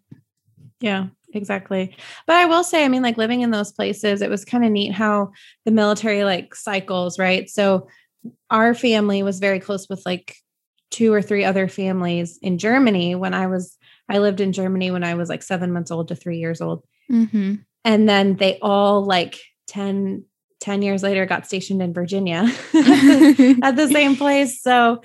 Yeah 0.80 1.08
exactly. 1.32 1.97
But 2.26 2.37
I 2.37 2.47
will 2.47 2.64
say, 2.64 2.85
I 2.85 2.88
mean, 2.88 3.02
like 3.02 3.16
living 3.16 3.42
in 3.42 3.50
those 3.50 3.73
places, 3.73 4.23
it 4.23 4.30
was 4.30 4.44
kind 4.44 4.64
of 4.64 4.70
neat 4.70 4.92
how 4.92 5.32
the 5.64 5.70
military 5.70 6.25
like 6.25 6.54
cycles, 6.54 7.18
right? 7.18 7.49
So 7.49 7.88
our 8.50 8.75
family 8.75 9.23
was 9.23 9.38
very 9.38 9.61
close 9.61 9.88
with 9.88 10.02
like 10.06 10.37
two 10.90 11.12
or 11.12 11.23
three 11.23 11.44
other 11.44 11.68
families 11.68 12.38
in 12.42 12.58
Germany 12.58 13.14
when 13.14 13.35
I 13.35 13.47
was, 13.47 13.76
I 14.08 14.18
lived 14.18 14.40
in 14.40 14.52
Germany 14.52 14.90
when 14.90 15.04
I 15.04 15.14
was 15.14 15.28
like 15.28 15.42
seven 15.42 15.73
months 15.73 15.90
old 15.90 16.08
to 16.08 16.16
three 16.16 16.38
years 16.38 16.61
old. 16.61 16.82
Mm-hmm. 17.11 17.56
And 17.85 18.08
then 18.08 18.37
they 18.37 18.58
all 18.61 19.04
like 19.04 19.38
10, 19.68 20.25
10 20.61 20.82
years 20.82 21.02
later 21.02 21.26
got 21.26 21.47
stationed 21.47 21.82
in 21.82 21.92
Virginia 21.92 22.38
at 22.75 23.76
the 23.76 23.88
same 23.92 24.16
place. 24.16 24.62
So 24.62 25.02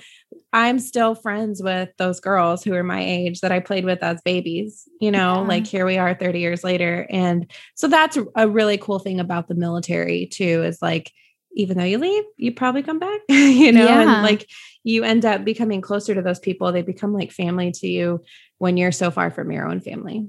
I'm 0.52 0.78
still 0.78 1.14
friends 1.14 1.62
with 1.62 1.90
those 1.98 2.20
girls 2.20 2.62
who 2.62 2.74
are 2.74 2.82
my 2.82 3.02
age 3.02 3.40
that 3.40 3.52
I 3.52 3.60
played 3.60 3.84
with 3.84 4.02
as 4.02 4.20
babies, 4.24 4.88
you 5.00 5.10
know, 5.10 5.42
yeah. 5.42 5.48
like 5.48 5.66
here 5.66 5.84
we 5.84 5.98
are 5.98 6.14
30 6.14 6.38
years 6.38 6.62
later. 6.62 7.06
And 7.10 7.50
so 7.74 7.88
that's 7.88 8.18
a 8.36 8.48
really 8.48 8.78
cool 8.78 8.98
thing 8.98 9.20
about 9.20 9.48
the 9.48 9.54
military 9.54 10.26
too, 10.26 10.62
is 10.62 10.80
like, 10.80 11.10
even 11.56 11.78
though 11.78 11.84
you 11.84 11.98
leave, 11.98 12.24
you 12.36 12.52
probably 12.52 12.82
come 12.82 12.98
back, 12.98 13.20
you 13.28 13.72
know, 13.72 13.84
yeah. 13.84 14.00
and 14.00 14.22
like 14.22 14.48
you 14.82 15.04
end 15.04 15.24
up 15.24 15.44
becoming 15.44 15.80
closer 15.80 16.14
to 16.14 16.22
those 16.22 16.40
people. 16.40 16.70
They 16.70 16.82
become 16.82 17.12
like 17.12 17.32
family 17.32 17.72
to 17.72 17.86
you 17.86 18.22
when 18.58 18.76
you're 18.76 18.92
so 18.92 19.10
far 19.10 19.30
from 19.30 19.50
your 19.50 19.66
own 19.66 19.80
family. 19.80 20.28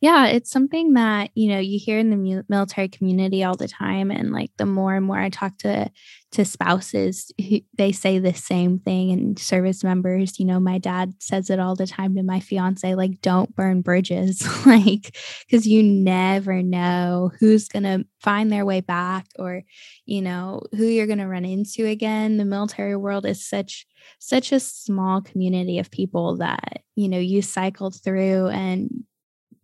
Yeah, 0.00 0.26
it's 0.26 0.50
something 0.50 0.92
that, 0.94 1.30
you 1.34 1.48
know, 1.48 1.58
you 1.58 1.78
hear 1.78 1.98
in 1.98 2.10
the 2.10 2.44
military 2.48 2.88
community 2.88 3.42
all 3.42 3.56
the 3.56 3.68
time 3.68 4.10
and 4.10 4.30
like 4.30 4.50
the 4.58 4.66
more 4.66 4.94
and 4.94 5.06
more 5.06 5.18
I 5.18 5.30
talk 5.30 5.56
to 5.58 5.90
to 6.32 6.44
spouses, 6.44 7.32
they 7.78 7.92
say 7.92 8.18
the 8.18 8.34
same 8.34 8.78
thing 8.78 9.10
and 9.10 9.38
service 9.38 9.82
members, 9.82 10.38
you 10.38 10.44
know, 10.44 10.60
my 10.60 10.78
dad 10.78 11.14
says 11.18 11.48
it 11.50 11.58
all 11.58 11.74
the 11.74 11.86
time 11.86 12.14
to 12.16 12.22
my 12.22 12.40
fiance 12.40 12.94
like 12.94 13.20
don't 13.22 13.54
burn 13.56 13.80
bridges 13.80 14.42
like 14.66 15.16
cuz 15.50 15.66
you 15.66 15.82
never 15.82 16.62
know 16.62 17.30
who's 17.40 17.68
going 17.68 17.84
to 17.84 18.04
find 18.20 18.52
their 18.52 18.66
way 18.66 18.80
back 18.80 19.26
or 19.38 19.62
you 20.04 20.20
know, 20.22 20.62
who 20.76 20.84
you're 20.84 21.06
going 21.06 21.18
to 21.18 21.26
run 21.26 21.44
into 21.44 21.86
again. 21.86 22.36
The 22.36 22.44
military 22.44 22.96
world 22.96 23.26
is 23.26 23.44
such 23.48 23.86
such 24.18 24.52
a 24.52 24.60
small 24.60 25.20
community 25.20 25.78
of 25.78 25.90
people 25.90 26.36
that, 26.36 26.82
you 26.94 27.08
know, 27.08 27.18
you 27.18 27.42
cycled 27.42 27.96
through 28.02 28.48
and 28.48 28.90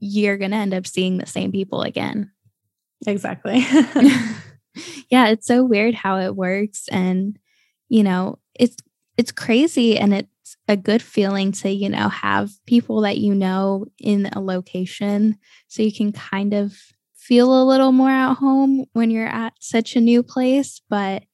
you're 0.04 0.36
going 0.36 0.50
to 0.50 0.56
end 0.56 0.74
up 0.74 0.86
seeing 0.86 1.18
the 1.18 1.26
same 1.26 1.52
people 1.52 1.82
again. 1.82 2.30
Exactly. 3.06 3.60
yeah, 5.10 5.28
it's 5.28 5.46
so 5.46 5.64
weird 5.64 5.94
how 5.94 6.18
it 6.18 6.34
works 6.34 6.88
and 6.90 7.38
you 7.88 8.02
know, 8.02 8.38
it's 8.54 8.76
it's 9.18 9.30
crazy 9.30 9.98
and 9.98 10.14
it's 10.14 10.56
a 10.66 10.76
good 10.76 11.02
feeling 11.02 11.52
to, 11.52 11.70
you 11.70 11.90
know, 11.90 12.08
have 12.08 12.50
people 12.66 13.02
that 13.02 13.18
you 13.18 13.34
know 13.34 13.84
in 13.98 14.26
a 14.32 14.40
location 14.40 15.36
so 15.68 15.82
you 15.82 15.92
can 15.92 16.10
kind 16.10 16.54
of 16.54 16.74
feel 17.14 17.62
a 17.62 17.68
little 17.68 17.92
more 17.92 18.10
at 18.10 18.34
home 18.34 18.86
when 18.94 19.10
you're 19.10 19.28
at 19.28 19.52
such 19.60 19.94
a 19.94 20.00
new 20.00 20.22
place, 20.22 20.80
but 20.88 21.24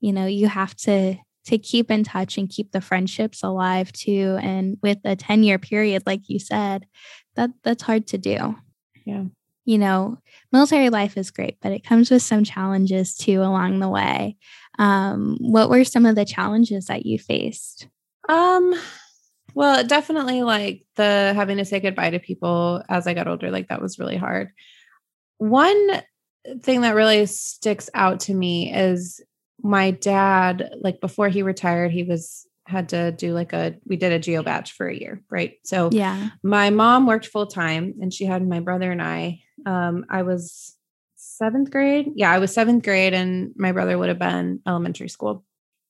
you 0.00 0.12
know, 0.12 0.26
you 0.26 0.48
have 0.48 0.76
to 0.76 1.16
to 1.44 1.58
keep 1.58 1.90
in 1.90 2.04
touch 2.04 2.38
and 2.38 2.48
keep 2.48 2.72
the 2.72 2.80
friendships 2.80 3.42
alive 3.42 3.92
too 3.92 4.38
and 4.40 4.76
with 4.82 4.98
a 5.04 5.16
10 5.16 5.42
year 5.42 5.58
period 5.58 6.02
like 6.06 6.28
you 6.28 6.38
said 6.38 6.86
that 7.34 7.50
that's 7.62 7.82
hard 7.82 8.06
to 8.08 8.18
do. 8.18 8.56
Yeah. 9.04 9.24
You 9.64 9.78
know, 9.78 10.18
military 10.50 10.90
life 10.90 11.16
is 11.16 11.30
great, 11.30 11.58
but 11.62 11.72
it 11.72 11.84
comes 11.84 12.10
with 12.10 12.22
some 12.22 12.42
challenges 12.42 13.14
too 13.14 13.42
along 13.42 13.78
the 13.78 13.88
way. 13.88 14.36
Um, 14.78 15.36
what 15.40 15.70
were 15.70 15.84
some 15.84 16.04
of 16.04 16.16
the 16.16 16.24
challenges 16.24 16.86
that 16.86 17.06
you 17.06 17.18
faced? 17.18 17.86
Um, 18.28 18.74
well, 19.54 19.84
definitely 19.84 20.42
like 20.42 20.84
the 20.96 21.32
having 21.34 21.58
to 21.58 21.64
say 21.64 21.78
goodbye 21.78 22.10
to 22.10 22.18
people 22.18 22.82
as 22.88 23.06
I 23.06 23.14
got 23.14 23.28
older, 23.28 23.50
like 23.50 23.68
that 23.68 23.82
was 23.82 23.98
really 23.98 24.16
hard. 24.16 24.50
One 25.38 26.02
thing 26.62 26.80
that 26.80 26.94
really 26.94 27.26
sticks 27.26 27.88
out 27.94 28.20
to 28.20 28.34
me 28.34 28.74
is 28.74 29.20
my 29.62 29.92
dad, 29.92 30.70
like 30.80 31.00
before 31.00 31.28
he 31.28 31.42
retired, 31.42 31.92
he 31.92 32.02
was 32.02 32.46
had 32.66 32.90
to 32.90 33.12
do 33.12 33.32
like 33.32 33.52
a 33.52 33.74
we 33.86 33.96
did 33.96 34.12
a 34.12 34.18
geo 34.18 34.42
bach 34.42 34.68
for 34.68 34.86
a 34.86 34.94
year 34.94 35.22
right 35.30 35.58
so 35.64 35.90
yeah 35.92 36.30
my 36.42 36.70
mom 36.70 37.06
worked 37.06 37.26
full 37.26 37.46
time 37.46 37.94
and 38.00 38.14
she 38.14 38.24
had 38.24 38.46
my 38.46 38.60
brother 38.60 38.90
and 38.90 39.02
i 39.02 39.40
um 39.66 40.04
i 40.08 40.22
was 40.22 40.76
seventh 41.16 41.70
grade 41.70 42.12
yeah 42.14 42.30
i 42.30 42.38
was 42.38 42.54
seventh 42.54 42.84
grade 42.84 43.14
and 43.14 43.52
my 43.56 43.72
brother 43.72 43.98
would 43.98 44.08
have 44.08 44.18
been 44.18 44.60
elementary 44.66 45.08
school 45.08 45.44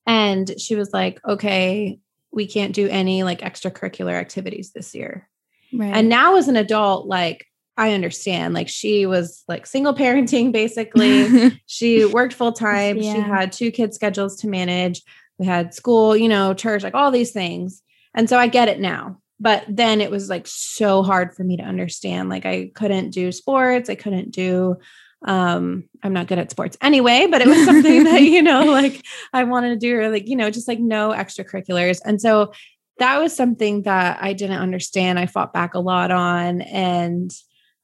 and 0.07 0.59
she 0.61 0.75
was 0.75 0.93
like 0.93 1.21
okay 1.27 1.99
we 2.33 2.47
can't 2.47 2.75
do 2.75 2.89
any 2.89 3.23
like 3.23 3.41
extracurricular 3.41 4.15
activities 4.15 4.73
this 4.73 4.95
year 4.95 5.29
right 5.75 5.95
and 5.95 6.09
now 6.09 6.37
as 6.37 6.49
an 6.49 6.57
adult 6.57 7.07
like 7.07 7.47
I 7.77 7.95
understand. 7.95 8.55
Like 8.55 8.69
she 8.69 9.07
was 9.07 9.45
like 9.49 9.67
single 9.67 9.95
parenting 10.03 10.53
basically. 10.53 11.59
she 11.67 12.05
worked 12.05 12.35
full 12.35 12.53
time. 12.53 12.99
Yeah. 12.99 13.15
She 13.15 13.21
had 13.21 13.53
two 13.53 13.71
kids 13.71 13.97
schedules 13.97 14.37
to 14.41 14.49
manage 14.49 15.03
we 15.39 15.47
had 15.47 15.75
school, 15.75 16.17
you 16.17 16.29
know, 16.29 16.55
church, 16.55 16.83
like 16.83 16.95
all 16.95 17.11
these 17.11 17.33
things. 17.33 17.83
And 18.15 18.29
so 18.29 18.39
I 18.39 18.47
get 18.47 18.69
it 18.69 18.81
now. 18.81 19.19
But 19.41 19.65
then 19.69 20.01
it 20.01 20.11
was 20.11 20.29
like 20.29 20.47
so 20.47 21.03
hard 21.03 21.35
for 21.35 21.43
me 21.43 21.57
to 21.57 21.65
understand. 21.65 22.29
Like 22.29 22.47
I 22.47 22.71
couldn't 22.75 23.11
do 23.11 23.33
sports, 23.33 23.91
I 23.91 23.95
couldn't 23.97 24.31
do 24.31 24.77
um 25.25 25.85
i'm 26.03 26.13
not 26.13 26.27
good 26.27 26.39
at 26.39 26.51
sports 26.51 26.77
anyway 26.81 27.27
but 27.31 27.41
it 27.41 27.47
was 27.47 27.65
something 27.65 28.05
that 28.05 28.23
you 28.23 28.43
know 28.43 28.65
like 28.65 29.05
i 29.33 29.45
wanted 29.45 29.69
to 29.69 29.77
do 29.77 29.97
or 29.97 30.09
like 30.09 30.29
you 30.29 30.37
know 30.37 30.51
just 30.51 30.67
like 30.67 30.81
no 30.81 31.11
extracurriculars 31.11 32.01
and 32.05 32.21
so 32.21 32.53
that 32.99 33.19
was 33.19 33.35
something 33.35 33.83
that 33.83 34.19
i 34.21 34.33
didn't 34.33 34.59
understand 34.59 35.19
i 35.19 35.27
fought 35.27 35.53
back 35.53 35.75
a 35.75 35.79
lot 35.79 36.11
on 36.11 36.61
and 36.63 37.31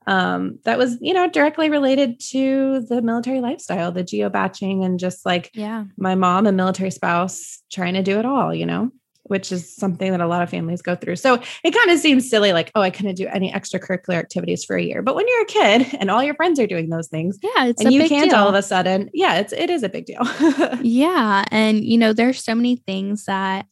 um, 0.09 0.59
that 0.65 0.79
was 0.79 0.97
you 1.03 1.13
know 1.13 1.29
directly 1.29 1.69
related 1.69 2.19
to 2.19 2.81
the 2.89 3.03
military 3.03 3.41
lifestyle 3.41 3.93
the 3.93 4.03
geo 4.03 4.31
baching 4.31 4.83
and 4.83 4.99
just 4.99 5.27
like 5.27 5.51
yeah. 5.53 5.85
my 5.99 6.15
mom 6.15 6.47
a 6.47 6.53
military 6.53 6.91
spouse 6.91 7.63
trying 7.71 7.93
to 7.93 8.03
do 8.03 8.19
it 8.19 8.25
all 8.25 8.55
you 8.55 8.65
know 8.65 8.91
which 9.25 9.53
is 9.53 9.77
something 9.77 10.11
that 10.11 10.23
a 10.23 10.27
lot 10.27 10.43
of 10.43 10.49
families 10.49 10.81
go 10.81 10.97
through. 10.97 11.17
So 11.17 11.35
it 11.63 11.73
kind 11.73 11.91
of 11.91 11.99
seems 11.99 12.31
silly 12.31 12.55
like 12.55 12.73
oh 12.75 12.81
i 12.81 12.89
couldn't 12.89 13.17
do 13.17 13.27
any 13.27 13.53
extracurricular 13.53 14.15
activities 14.15 14.65
for 14.65 14.77
a 14.77 14.83
year. 14.83 15.03
But 15.03 15.17
when 15.17 15.27
you're 15.29 15.43
a 15.43 15.45
kid 15.45 15.95
and 16.01 16.11
all 16.11 16.25
your 16.25 16.35
friends 16.35 16.59
are 16.59 16.67
doing 16.67 16.89
those 16.89 17.09
things 17.09 17.39
yeah 17.43 17.67
it's 17.67 17.85
and 17.85 17.93
you 17.93 18.09
can't 18.09 18.31
deal. 18.31 18.39
all 18.39 18.49
of 18.49 18.55
a 18.55 18.63
sudden 18.63 19.11
yeah 19.13 19.37
it's 19.37 19.53
it 19.53 19.69
is 19.69 19.83
a 19.83 19.91
big 19.91 20.07
deal. 20.07 20.23
Yeah 20.81 21.45
and 21.51 21.85
you 21.85 21.99
know 21.99 22.15
there's 22.15 22.43
so 22.43 22.55
many 22.55 22.77
things 22.77 23.27
that 23.27 23.67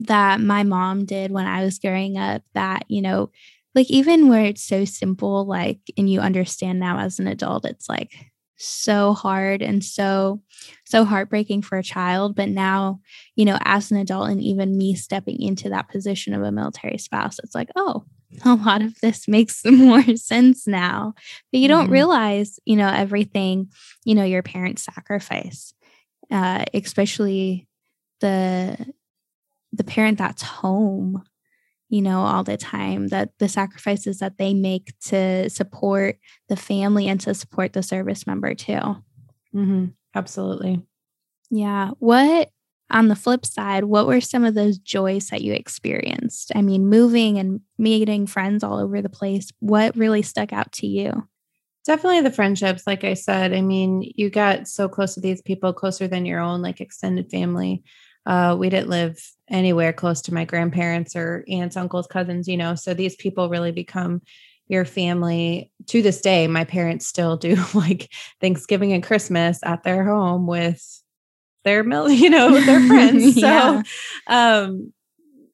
that 0.00 0.40
my 0.40 0.64
mom 0.64 1.06
did 1.06 1.30
when 1.30 1.46
i 1.46 1.64
was 1.64 1.78
growing 1.78 2.18
up 2.18 2.42
that 2.54 2.84
you 2.88 3.00
know 3.00 3.30
like 3.74 3.90
even 3.90 4.28
where 4.28 4.44
it's 4.44 4.62
so 4.62 4.84
simple 4.84 5.46
like 5.46 5.80
and 5.96 6.08
you 6.08 6.20
understand 6.20 6.78
now 6.78 6.98
as 6.98 7.18
an 7.18 7.26
adult 7.26 7.64
it's 7.64 7.88
like 7.88 8.12
so 8.62 9.12
hard 9.12 9.60
and 9.60 9.82
so 9.82 10.40
so 10.84 11.04
heartbreaking 11.04 11.62
for 11.62 11.78
a 11.78 11.82
child. 11.82 12.36
But 12.36 12.48
now 12.48 13.00
you 13.34 13.44
know 13.44 13.58
as 13.62 13.90
an 13.90 13.96
adult 13.98 14.30
and 14.30 14.40
even 14.40 14.78
me 14.78 14.94
stepping 14.94 15.40
into 15.40 15.68
that 15.70 15.88
position 15.88 16.32
of 16.34 16.42
a 16.42 16.52
military 16.52 16.98
spouse 16.98 17.38
it's 17.40 17.54
like 17.54 17.70
oh 17.76 18.04
a 18.46 18.54
lot 18.54 18.80
of 18.80 18.98
this 19.00 19.28
makes 19.28 19.64
more 19.66 20.16
sense 20.16 20.66
now. 20.66 21.14
But 21.50 21.60
you 21.60 21.68
don't 21.68 21.84
mm-hmm. 21.84 21.92
realize 21.92 22.58
you 22.64 22.76
know 22.76 22.88
everything 22.88 23.70
you 24.04 24.14
know 24.14 24.24
your 24.24 24.42
parents 24.42 24.84
sacrifice 24.84 25.74
uh 26.30 26.64
especially 26.72 27.66
the 28.20 28.94
the 29.72 29.84
parent 29.84 30.18
that's 30.18 30.42
home 30.42 31.24
you 31.92 32.00
know, 32.00 32.20
all 32.20 32.42
the 32.42 32.56
time, 32.56 33.08
that 33.08 33.28
the 33.38 33.50
sacrifices 33.50 34.18
that 34.18 34.38
they 34.38 34.54
make 34.54 34.98
to 34.98 35.50
support 35.50 36.16
the 36.48 36.56
family 36.56 37.06
and 37.06 37.20
to 37.20 37.34
support 37.34 37.74
the 37.74 37.82
service 37.82 38.26
member 38.26 38.54
too. 38.54 38.80
Mm-hmm. 39.54 39.88
Absolutely. 40.14 40.80
Yeah. 41.50 41.90
What, 41.98 42.48
on 42.90 43.08
the 43.08 43.14
flip 43.14 43.44
side, 43.44 43.84
what 43.84 44.06
were 44.06 44.22
some 44.22 44.42
of 44.42 44.54
those 44.54 44.78
joys 44.78 45.26
that 45.28 45.42
you 45.42 45.52
experienced? 45.52 46.50
I 46.54 46.62
mean, 46.62 46.86
moving 46.86 47.38
and 47.38 47.60
meeting 47.76 48.26
friends 48.26 48.64
all 48.64 48.78
over 48.78 49.02
the 49.02 49.10
place, 49.10 49.50
what 49.60 49.94
really 49.94 50.22
stuck 50.22 50.50
out 50.50 50.72
to 50.72 50.86
you? 50.86 51.28
Definitely 51.84 52.22
the 52.22 52.32
friendships. 52.32 52.86
Like 52.86 53.04
I 53.04 53.12
said, 53.12 53.52
I 53.52 53.60
mean, 53.60 54.10
you 54.14 54.30
got 54.30 54.66
so 54.66 54.88
close 54.88 55.12
to 55.14 55.20
these 55.20 55.42
people, 55.42 55.74
closer 55.74 56.08
than 56.08 56.24
your 56.24 56.40
own, 56.40 56.62
like 56.62 56.80
extended 56.80 57.30
family. 57.30 57.82
Uh, 58.24 58.56
we 58.58 58.70
didn't 58.70 58.88
live 58.88 59.20
anywhere 59.48 59.92
close 59.92 60.22
to 60.22 60.34
my 60.34 60.44
grandparents 60.44 61.16
or 61.16 61.44
aunts, 61.48 61.76
uncles, 61.76 62.06
cousins, 62.06 62.48
you 62.48 62.56
know. 62.56 62.74
So 62.74 62.94
these 62.94 63.16
people 63.16 63.48
really 63.48 63.72
become 63.72 64.22
your 64.68 64.84
family 64.84 65.70
to 65.88 66.02
this 66.02 66.20
day. 66.20 66.46
My 66.46 66.64
parents 66.64 67.06
still 67.06 67.36
do 67.36 67.56
like 67.74 68.12
Thanksgiving 68.40 68.92
and 68.92 69.02
Christmas 69.02 69.60
at 69.64 69.82
their 69.82 70.04
home 70.04 70.46
with 70.46 71.02
their 71.64 71.84
mill, 71.84 72.10
you 72.10 72.30
know, 72.30 72.52
with 72.52 72.66
their 72.66 72.86
friends. 72.86 73.36
yeah. 73.36 73.82
So 73.82 74.32
um 74.32 74.92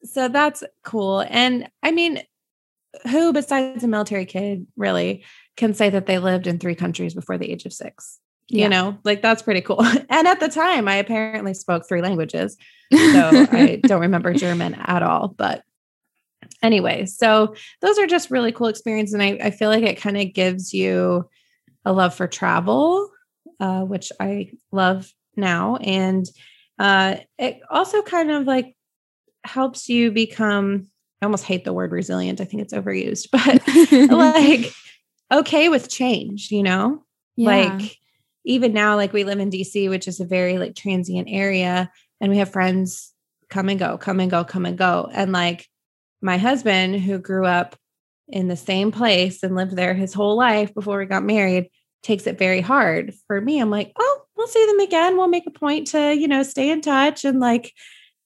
so 0.05 0.29
that's 0.29 0.63
cool. 0.85 1.25
And 1.29 1.69
I 1.83 1.91
mean, 1.91 2.23
who 3.11 3.33
besides 3.33 3.85
a 3.85 3.89
military 3.89 4.25
kid 4.27 4.67
really 4.77 5.25
can 5.57 5.75
say 5.75 5.91
that 5.91 6.07
they 6.07 6.19
lived 6.19 6.47
in 6.47 6.59
three 6.59 6.77
countries 6.77 7.15
before 7.15 7.37
the 7.39 7.51
age 7.51 7.67
of 7.67 7.73
six? 7.73 8.21
Yeah. 8.49 8.65
you 8.65 8.69
know 8.69 8.99
like 9.05 9.23
that's 9.23 9.43
pretty 9.43 9.61
cool 9.61 9.83
and 10.09 10.27
at 10.27 10.41
the 10.41 10.49
time 10.49 10.89
i 10.89 10.97
apparently 10.97 11.55
spoke 11.55 11.87
three 11.87 12.03
languages 12.03 12.57
so 12.93 13.47
i 13.53 13.81
don't 13.87 14.01
remember 14.01 14.33
german 14.33 14.75
at 14.75 15.03
all 15.03 15.29
but 15.29 15.63
anyway 16.63 17.05
so 17.05 17.55
those 17.81 17.99
are 17.99 18.07
just 18.07 18.31
really 18.31 18.53
cool 18.53 18.69
experiences 18.69 19.15
and 19.15 19.23
i, 19.23 19.39
I 19.47 19.51
feel 19.51 19.69
like 19.69 19.85
it 19.85 20.01
kind 20.01 20.17
of 20.17 20.33
gives 20.33 20.73
you 20.73 21.29
a 21.85 21.93
love 21.93 22.15
for 22.15 22.27
travel 22.27 23.11
uh, 23.61 23.83
which 23.83 24.11
i 24.21 24.51
love 24.73 25.13
now 25.37 25.77
and 25.77 26.27
uh, 26.79 27.17
it 27.39 27.61
also 27.71 28.03
kind 28.03 28.31
of 28.31 28.45
like 28.45 28.77
helps 29.45 29.89
you 29.89 30.11
become 30.11 30.89
i 31.21 31.27
almost 31.27 31.45
hate 31.45 31.65
the 31.65 31.73
word 31.73 31.93
resilient 31.93 32.41
i 32.41 32.45
think 32.45 32.63
it's 32.63 32.75
overused 32.75 33.29
but 34.09 34.11
like 34.11 34.73
okay 35.33 35.69
with 35.69 35.89
change 35.89 36.51
you 36.51 36.63
know 36.63 37.03
yeah. 37.37 37.67
like 37.67 37.98
even 38.49 38.73
now, 38.73 38.97
like 38.97 39.13
we 39.13 39.25
live 39.25 39.39
in 39.39 39.51
DC, 39.51 39.89
which 39.89 40.09
is 40.09 40.21
a 40.21 40.25
very 40.25 40.59
like 40.59 40.75
transient 40.75 41.29
area, 41.31 41.91
and 42.21 42.31
we 42.33 42.39
have 42.39 42.51
friends 42.51 43.13
come 43.51 43.69
and 43.69 43.79
go, 43.79 43.99
come 43.99 44.21
and 44.21 44.31
go, 44.31 44.45
come 44.45 44.67
and 44.67 44.77
go. 44.77 45.09
And 45.13 45.33
like 45.33 45.69
my 46.21 46.39
husband, 46.39 47.01
who 47.01 47.19
grew 47.19 47.47
up 47.47 47.77
in 48.29 48.49
the 48.49 48.57
same 48.57 48.91
place 48.91 49.43
and 49.43 49.55
lived 49.55 49.77
there 49.77 49.95
his 49.95 50.13
whole 50.13 50.37
life 50.37 50.75
before 50.75 50.99
we 50.99 51.07
got 51.07 51.23
married, 51.23 51.69
takes 52.03 52.27
it 52.27 52.39
very 52.39 52.61
hard. 52.61 53.15
For 53.27 53.41
me, 53.41 53.61
I'm 53.61 53.71
like, 53.71 53.93
oh, 53.99 54.23
we'll 54.37 54.49
see 54.49 54.65
them 54.67 54.81
again. 54.81 55.17
We'll 55.17 55.29
make 55.29 55.47
a 55.47 55.51
point 55.51 55.89
to, 55.89 56.15
you 56.15 56.29
know, 56.29 56.43
stay 56.43 56.71
in 56.71 56.81
touch 56.81 57.25
and 57.25 57.41
like, 57.41 57.73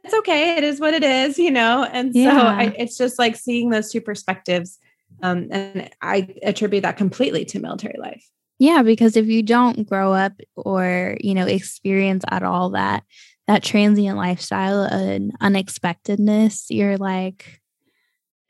it's 0.04 0.14
okay. 0.14 0.56
It 0.56 0.64
is 0.64 0.80
what 0.80 0.94
it 0.94 1.04
is, 1.04 1.38
you 1.38 1.50
know? 1.50 1.84
And 1.84 2.14
yeah. 2.14 2.30
so 2.30 2.46
I, 2.46 2.74
it's 2.78 2.96
just 2.96 3.18
like 3.18 3.36
seeing 3.36 3.70
those 3.70 3.90
two 3.90 4.00
perspectives. 4.00 4.78
Um, 5.22 5.48
and 5.52 5.90
I 6.00 6.34
attribute 6.42 6.82
that 6.82 6.96
completely 6.96 7.44
to 7.46 7.60
military 7.60 7.98
life. 7.98 8.28
Yeah, 8.62 8.84
because 8.84 9.16
if 9.16 9.26
you 9.26 9.42
don't 9.42 9.88
grow 9.88 10.12
up 10.12 10.34
or, 10.54 11.16
you 11.20 11.34
know, 11.34 11.46
experience 11.46 12.22
at 12.30 12.44
all 12.44 12.70
that 12.70 13.02
that 13.48 13.64
transient 13.64 14.16
lifestyle 14.16 14.84
and 14.84 15.32
unexpectedness, 15.40 16.66
you're 16.70 16.96
like 16.96 17.60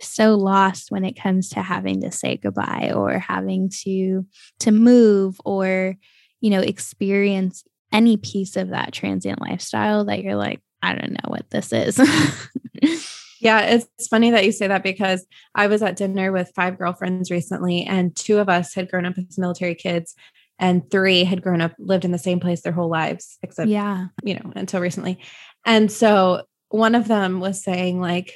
so 0.02 0.34
lost 0.34 0.90
when 0.90 1.06
it 1.06 1.18
comes 1.18 1.48
to 1.48 1.62
having 1.62 2.02
to 2.02 2.12
say 2.12 2.36
goodbye 2.36 2.92
or 2.94 3.18
having 3.20 3.70
to 3.84 4.26
to 4.60 4.70
move 4.70 5.40
or, 5.46 5.96
you 6.42 6.50
know, 6.50 6.60
experience 6.60 7.64
any 7.90 8.18
piece 8.18 8.56
of 8.56 8.68
that 8.68 8.92
transient 8.92 9.40
lifestyle 9.40 10.04
that 10.04 10.22
you're 10.22 10.36
like, 10.36 10.60
I 10.82 10.94
don't 10.94 11.12
know 11.12 11.28
what 11.28 11.48
this 11.48 11.72
is. 11.72 11.98
yeah, 13.42 13.62
it's 13.62 14.06
funny 14.06 14.30
that 14.30 14.44
you 14.44 14.52
say 14.52 14.68
that 14.68 14.84
because 14.84 15.26
I 15.56 15.66
was 15.66 15.82
at 15.82 15.96
dinner 15.96 16.30
with 16.30 16.52
five 16.54 16.78
girlfriends 16.78 17.28
recently, 17.28 17.82
and 17.82 18.14
two 18.14 18.38
of 18.38 18.48
us 18.48 18.72
had 18.72 18.88
grown 18.88 19.04
up 19.04 19.18
as 19.18 19.36
military 19.36 19.74
kids, 19.74 20.14
and 20.60 20.88
three 20.92 21.24
had 21.24 21.42
grown 21.42 21.60
up, 21.60 21.72
lived 21.76 22.04
in 22.04 22.12
the 22.12 22.18
same 22.18 22.38
place 22.38 22.62
their 22.62 22.72
whole 22.72 22.88
lives, 22.88 23.38
except, 23.42 23.68
yeah, 23.68 24.06
you 24.22 24.34
know, 24.34 24.52
until 24.54 24.80
recently. 24.80 25.18
And 25.66 25.90
so 25.90 26.44
one 26.68 26.94
of 26.94 27.08
them 27.08 27.40
was 27.40 27.64
saying, 27.64 28.00
like, 28.00 28.32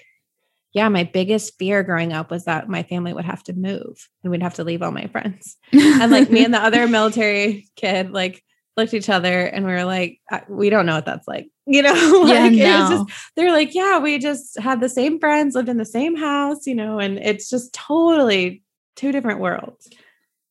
yeah, 0.72 0.88
my 0.88 1.04
biggest 1.04 1.56
fear 1.56 1.84
growing 1.84 2.12
up 2.12 2.32
was 2.32 2.46
that 2.46 2.68
my 2.68 2.82
family 2.82 3.12
would 3.12 3.25
have 3.25 3.44
to 3.44 3.52
move 3.52 4.08
and 4.25 4.32
we'd 4.32 4.42
have 4.42 4.54
to 4.54 4.64
leave 4.64 4.82
all 4.82 4.90
my 4.90 5.06
friends. 5.06 5.56
and 5.72 6.10
like 6.10 6.30
me 6.30 6.44
and 6.44 6.52
the 6.52 6.62
other 6.62 6.88
military 6.88 7.68
kid, 7.76 8.10
like, 8.10 8.42
looked 8.76 8.95
at 8.95 8.99
each 8.99 9.09
other 9.09 9.42
and 9.42 9.64
we 9.64 9.73
were 9.73 9.85
like, 9.85 10.21
we 10.49 10.71
don't 10.71 10.87
know 10.87 10.95
what 10.95 11.06
that's 11.06 11.28
like. 11.28 11.49
You 11.68 11.83
know, 11.83 12.21
like 12.23 12.52
yeah, 12.52 12.88
no. 12.88 13.06
just, 13.09 13.33
they're 13.35 13.50
like, 13.50 13.75
yeah, 13.75 13.99
we 13.99 14.21
just 14.21 14.56
had 14.61 14.80
the 14.80 14.88
same 14.88 15.18
friends, 15.18 15.56
lived 15.56 15.68
in 15.68 15.78
the 15.78 15.85
same 15.85 16.14
house, 16.14 16.64
you 16.64 16.76
know, 16.76 17.00
and 17.00 17.18
it's 17.18 17.50
just 17.50 17.73
totally 17.73 18.62
two 18.95 19.11
different 19.11 19.40
worlds. 19.40 19.88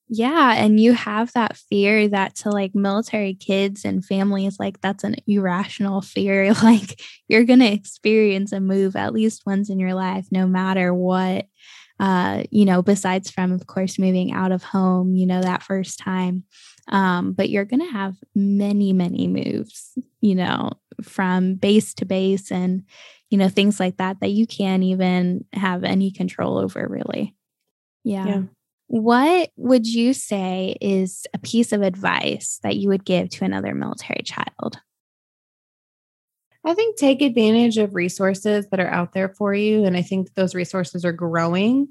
Yeah. 0.08 0.54
And 0.54 0.80
you 0.80 0.94
have 0.94 1.32
that 1.34 1.58
fear 1.58 2.08
that 2.10 2.36
to 2.36 2.50
like 2.50 2.76
military 2.76 3.34
kids 3.34 3.86
and 3.86 4.06
families, 4.06 4.58
like 4.60 4.82
that's 4.82 5.04
an 5.04 5.16
irrational 5.26 6.02
fear. 6.02 6.54
Like 6.64 7.02
you're 7.28 7.44
going 7.44 7.60
to 7.60 7.72
experience 7.72 8.52
a 8.52 8.60
move 8.60 8.96
at 8.96 9.14
least 9.14 9.44
once 9.46 9.70
in 9.70 9.80
your 9.80 9.94
life, 9.94 10.28
no 10.32 10.48
matter 10.48 10.94
what. 10.94 11.46
Uh, 12.00 12.44
you 12.52 12.66
know, 12.66 12.82
besides 12.82 13.32
from, 13.32 13.52
of 13.52 13.68
course, 13.68 13.98
moving 13.98 14.34
out 14.34 14.52
of 14.52 14.64
home, 14.64 15.16
you 15.16 15.26
know, 15.26 15.42
that 15.42 15.64
first 15.64 15.98
time. 16.00 16.44
Um, 16.90 17.34
but 17.34 17.50
you're 17.50 17.66
going 17.66 17.80
to 17.80 17.92
have 17.92 18.16
many, 18.36 18.94
many 18.94 19.28
moves, 19.28 19.98
you 20.22 20.36
know, 20.36 20.72
from 21.02 21.56
base 21.56 21.94
to 21.96 22.06
base 22.06 22.52
and, 22.52 22.84
you 23.30 23.38
know, 23.38 23.50
things 23.50 23.80
like 23.80 23.98
that, 23.98 24.20
that 24.20 24.32
you 24.32 24.46
can't 24.46 24.84
even 24.84 25.46
have 25.54 25.84
any 25.84 26.12
control 26.12 26.58
over, 26.58 26.86
really. 26.88 27.36
Yeah. 28.04 28.26
yeah. 28.28 28.42
What 28.88 29.50
would 29.56 29.88
you 29.88 30.14
say 30.14 30.78
is 30.80 31.26
a 31.34 31.40
piece 31.40 31.72
of 31.72 31.82
advice 31.82 32.60
that 32.62 32.76
you 32.76 32.90
would 32.90 33.04
give 33.04 33.30
to 33.30 33.46
another 33.46 33.74
military 33.74 34.22
child? 34.24 34.80
I 36.66 36.74
think 36.74 36.98
take 36.98 37.22
advantage 37.22 37.78
of 37.78 37.94
resources 37.94 38.68
that 38.70 38.80
are 38.80 38.90
out 38.90 39.14
there 39.14 39.30
for 39.30 39.54
you. 39.54 39.86
And 39.86 39.96
I 39.96 40.02
think 40.02 40.34
those 40.34 40.56
resources 40.56 41.06
are 41.06 41.12
growing. 41.12 41.90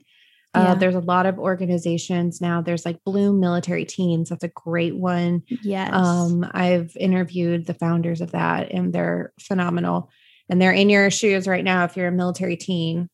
Uh, 0.55 0.61
yeah. 0.61 0.73
Uh, 0.73 0.75
there's 0.75 0.95
a 0.95 1.01
lot 1.01 1.27
of 1.27 1.39
organizations 1.39 2.41
now. 2.41 2.61
There's 2.61 2.85
like 2.85 3.03
Bloom 3.05 3.41
Military 3.41 3.85
Teens. 3.85 4.29
That's 4.29 4.45
a 4.45 4.49
great 4.49 4.97
one. 4.97 5.43
Yes. 5.63 5.93
Um, 5.93 6.49
I've 6.53 6.97
interviewed 6.97 7.67
the 7.67 7.75
founders 7.75 8.21
of 8.21 8.33
that, 8.33 8.73
and 8.73 8.93
they're 8.93 9.33
phenomenal. 9.41 10.11
And 10.49 10.61
they're 10.61 10.73
in 10.73 10.91
your 10.91 11.11
shoes 11.11 11.49
right 11.49 11.65
now 11.65 11.85
if 11.85 11.97
you're 11.97 12.09
a 12.09 12.13
military 12.13 12.57
teen. 12.57 13.09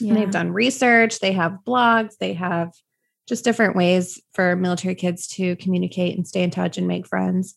Yeah. 0.00 0.14
they've 0.14 0.30
done 0.30 0.52
research. 0.52 1.18
They 1.18 1.32
have 1.32 1.58
blogs. 1.66 2.16
They 2.18 2.32
have 2.32 2.72
just 3.28 3.44
different 3.44 3.76
ways 3.76 4.20
for 4.32 4.56
military 4.56 4.94
kids 4.94 5.26
to 5.28 5.56
communicate 5.56 6.16
and 6.16 6.26
stay 6.26 6.42
in 6.42 6.50
touch 6.50 6.78
and 6.78 6.88
make 6.88 7.06
friends. 7.06 7.54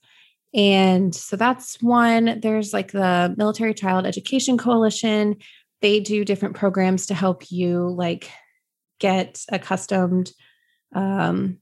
And 0.54 1.14
so 1.16 1.36
that's 1.36 1.82
one. 1.82 2.40
There's 2.42 2.74
like 2.74 2.92
the 2.92 3.34
Military 3.38 3.74
Child 3.74 4.06
Education 4.06 4.58
Coalition. 4.58 5.38
They 5.82 6.00
do 6.00 6.24
different 6.24 6.56
programs 6.56 7.08
to 7.08 7.14
help 7.14 7.52
you 7.52 7.90
like 7.90 8.30
get 9.04 9.44
accustomed 9.50 10.32
um 10.96 11.58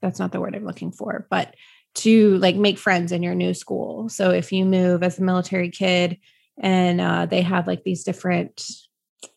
that's 0.00 0.18
not 0.18 0.32
the 0.32 0.40
word 0.40 0.56
i'm 0.56 0.64
looking 0.64 0.90
for 0.90 1.26
but 1.28 1.54
to 1.94 2.38
like 2.38 2.56
make 2.56 2.78
friends 2.78 3.12
in 3.12 3.22
your 3.22 3.34
new 3.34 3.52
school 3.52 4.08
so 4.08 4.30
if 4.30 4.50
you 4.50 4.64
move 4.64 5.02
as 5.02 5.18
a 5.18 5.22
military 5.22 5.68
kid 5.68 6.16
and 6.62 6.98
uh, 7.00 7.26
they 7.26 7.42
have 7.42 7.66
like 7.66 7.84
these 7.84 8.02
different 8.02 8.66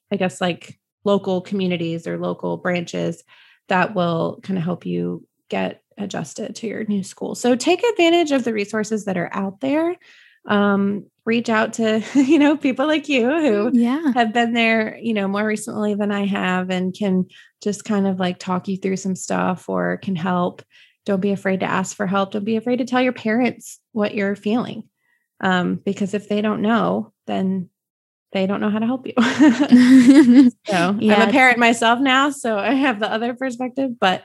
i 0.10 0.16
guess 0.16 0.40
like 0.40 0.80
local 1.04 1.42
communities 1.42 2.08
or 2.08 2.18
local 2.18 2.56
branches 2.56 3.24
that 3.68 3.94
will 3.94 4.40
kind 4.42 4.58
of 4.58 4.64
help 4.64 4.86
you 4.86 5.28
get 5.50 5.83
adjusted 5.98 6.56
to 6.56 6.68
your 6.68 6.84
new 6.86 7.04
school. 7.04 7.36
So 7.36 7.56
take 7.56 7.84
advantage 7.84 8.32
of 8.32 8.44
the 8.44 8.54
resources 8.54 9.06
that 9.06 9.18
are 9.18 9.30
out 9.34 9.60
there. 9.60 9.96
Um, 10.46 11.06
reach 11.26 11.48
out 11.48 11.74
to 11.74 12.04
you 12.16 12.38
know 12.38 12.58
people 12.58 12.86
like 12.86 13.08
you 13.08 13.30
who 13.30 13.72
yeah. 13.74 14.12
have 14.14 14.34
been 14.34 14.52
there 14.52 14.98
you 14.98 15.14
know 15.14 15.26
more 15.26 15.46
recently 15.46 15.96
than 15.96 16.12
i 16.12 16.26
have 16.26 16.70
and 16.70 16.94
can 16.94 17.26
just 17.64 17.86
kind 17.86 18.06
of 18.06 18.20
like 18.20 18.40
talk 18.40 18.68
you 18.68 18.76
through 18.76 18.98
some 18.98 19.16
stuff 19.16 19.70
or 19.70 19.98
can 19.98 20.16
help. 20.16 20.62
Don't 21.06 21.22
be 21.22 21.32
afraid 21.32 21.62
to 21.62 21.66
ask 21.66 21.96
for 21.96 22.06
help. 22.06 22.32
Don't 22.32 22.44
be 22.44 22.58
afraid 22.58 22.78
to 22.78 22.86
tell 22.86 23.02
your 23.02 23.14
parents 23.14 23.80
what 23.94 24.14
you're 24.14 24.36
feeling 24.36 24.84
um, 25.40 25.76
because 25.76 26.14
if 26.14 26.28
they 26.30 26.42
don't 26.42 26.62
know 26.62 27.14
then 27.26 27.70
they 28.34 28.48
don't 28.48 28.60
know 28.60 28.70
how 28.70 28.80
to 28.80 28.86
help 28.86 29.08
you. 29.08 29.14
So 30.66 30.98
yeah, 31.00 31.16
i'm 31.16 31.30
a 31.30 31.32
parent 31.32 31.60
myself 31.60 32.00
now 32.00 32.30
so 32.30 32.58
i 32.58 32.74
have 32.74 33.00
the 33.00 33.12
other 33.12 33.34
perspective 33.34 33.92
but 34.00 34.24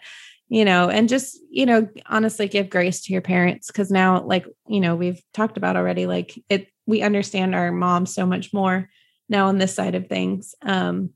you 0.48 0.64
know, 0.64 0.88
and 0.88 1.08
just, 1.08 1.38
you 1.50 1.66
know, 1.66 1.88
honestly 2.06 2.48
give 2.48 2.70
grace 2.70 3.02
to 3.02 3.12
your 3.12 3.22
parents 3.22 3.66
because 3.66 3.90
now, 3.90 4.22
like, 4.22 4.46
you 4.66 4.80
know, 4.80 4.96
we've 4.96 5.20
talked 5.34 5.56
about 5.56 5.76
already, 5.76 6.06
like 6.06 6.42
it, 6.48 6.68
we 6.86 7.02
understand 7.02 7.54
our 7.54 7.70
moms 7.70 8.14
so 8.14 8.24
much 8.24 8.52
more 8.52 8.88
now 9.28 9.48
on 9.48 9.58
this 9.58 9.74
side 9.74 9.94
of 9.94 10.08
things 10.08 10.54
um, 10.62 11.10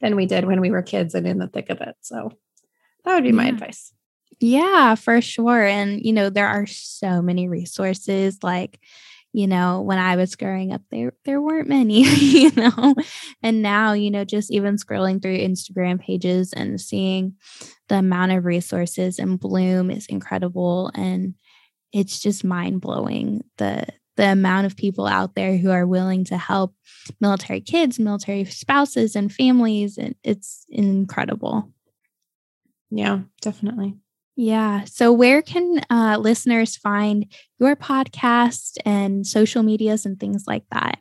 than 0.00 0.16
we 0.16 0.26
did 0.26 0.44
when 0.44 0.60
we 0.60 0.70
were 0.70 0.82
kids 0.82 1.14
and 1.14 1.26
in 1.26 1.38
the 1.38 1.46
thick 1.46 1.70
of 1.70 1.80
it. 1.80 1.94
So 2.00 2.32
that 3.04 3.14
would 3.14 3.24
be 3.24 3.32
my 3.32 3.46
advice. 3.46 3.92
Yeah, 4.40 4.96
for 4.96 5.20
sure. 5.20 5.64
And, 5.64 6.00
you 6.00 6.12
know, 6.12 6.28
there 6.28 6.48
are 6.48 6.66
so 6.66 7.22
many 7.22 7.48
resources 7.48 8.38
like, 8.42 8.80
you 9.32 9.46
know 9.46 9.80
when 9.80 9.98
i 9.98 10.16
was 10.16 10.34
growing 10.36 10.72
up 10.72 10.82
there 10.90 11.12
there 11.24 11.40
weren't 11.40 11.68
many 11.68 12.02
you 12.04 12.50
know 12.56 12.94
and 13.42 13.62
now 13.62 13.92
you 13.92 14.10
know 14.10 14.24
just 14.24 14.50
even 14.50 14.76
scrolling 14.76 15.22
through 15.22 15.38
instagram 15.38 16.00
pages 16.00 16.52
and 16.52 16.80
seeing 16.80 17.34
the 17.90 17.98
amount 17.98 18.32
of 18.32 18.44
resources 18.46 19.18
and 19.18 19.38
bloom 19.38 19.90
is 19.90 20.06
incredible 20.06 20.90
and 20.94 21.34
it's 21.92 22.20
just 22.20 22.44
mind-blowing 22.44 23.42
the 23.58 23.84
the 24.16 24.32
amount 24.32 24.66
of 24.66 24.76
people 24.76 25.06
out 25.06 25.34
there 25.34 25.56
who 25.56 25.70
are 25.70 25.86
willing 25.86 26.24
to 26.24 26.36
help 26.36 26.72
military 27.20 27.60
kids 27.60 27.98
military 27.98 28.44
spouses 28.44 29.16
and 29.16 29.32
families 29.32 29.98
and 29.98 30.14
it's 30.22 30.64
incredible 30.70 31.70
yeah 32.90 33.20
definitely 33.42 33.96
yeah. 34.36 34.84
So, 34.84 35.12
where 35.12 35.42
can 35.42 35.82
uh, 35.90 36.16
listeners 36.18 36.74
find 36.74 37.26
your 37.58 37.76
podcast 37.76 38.78
and 38.86 39.26
social 39.26 39.62
medias 39.62 40.06
and 40.06 40.18
things 40.18 40.44
like 40.46 40.64
that? 40.72 40.98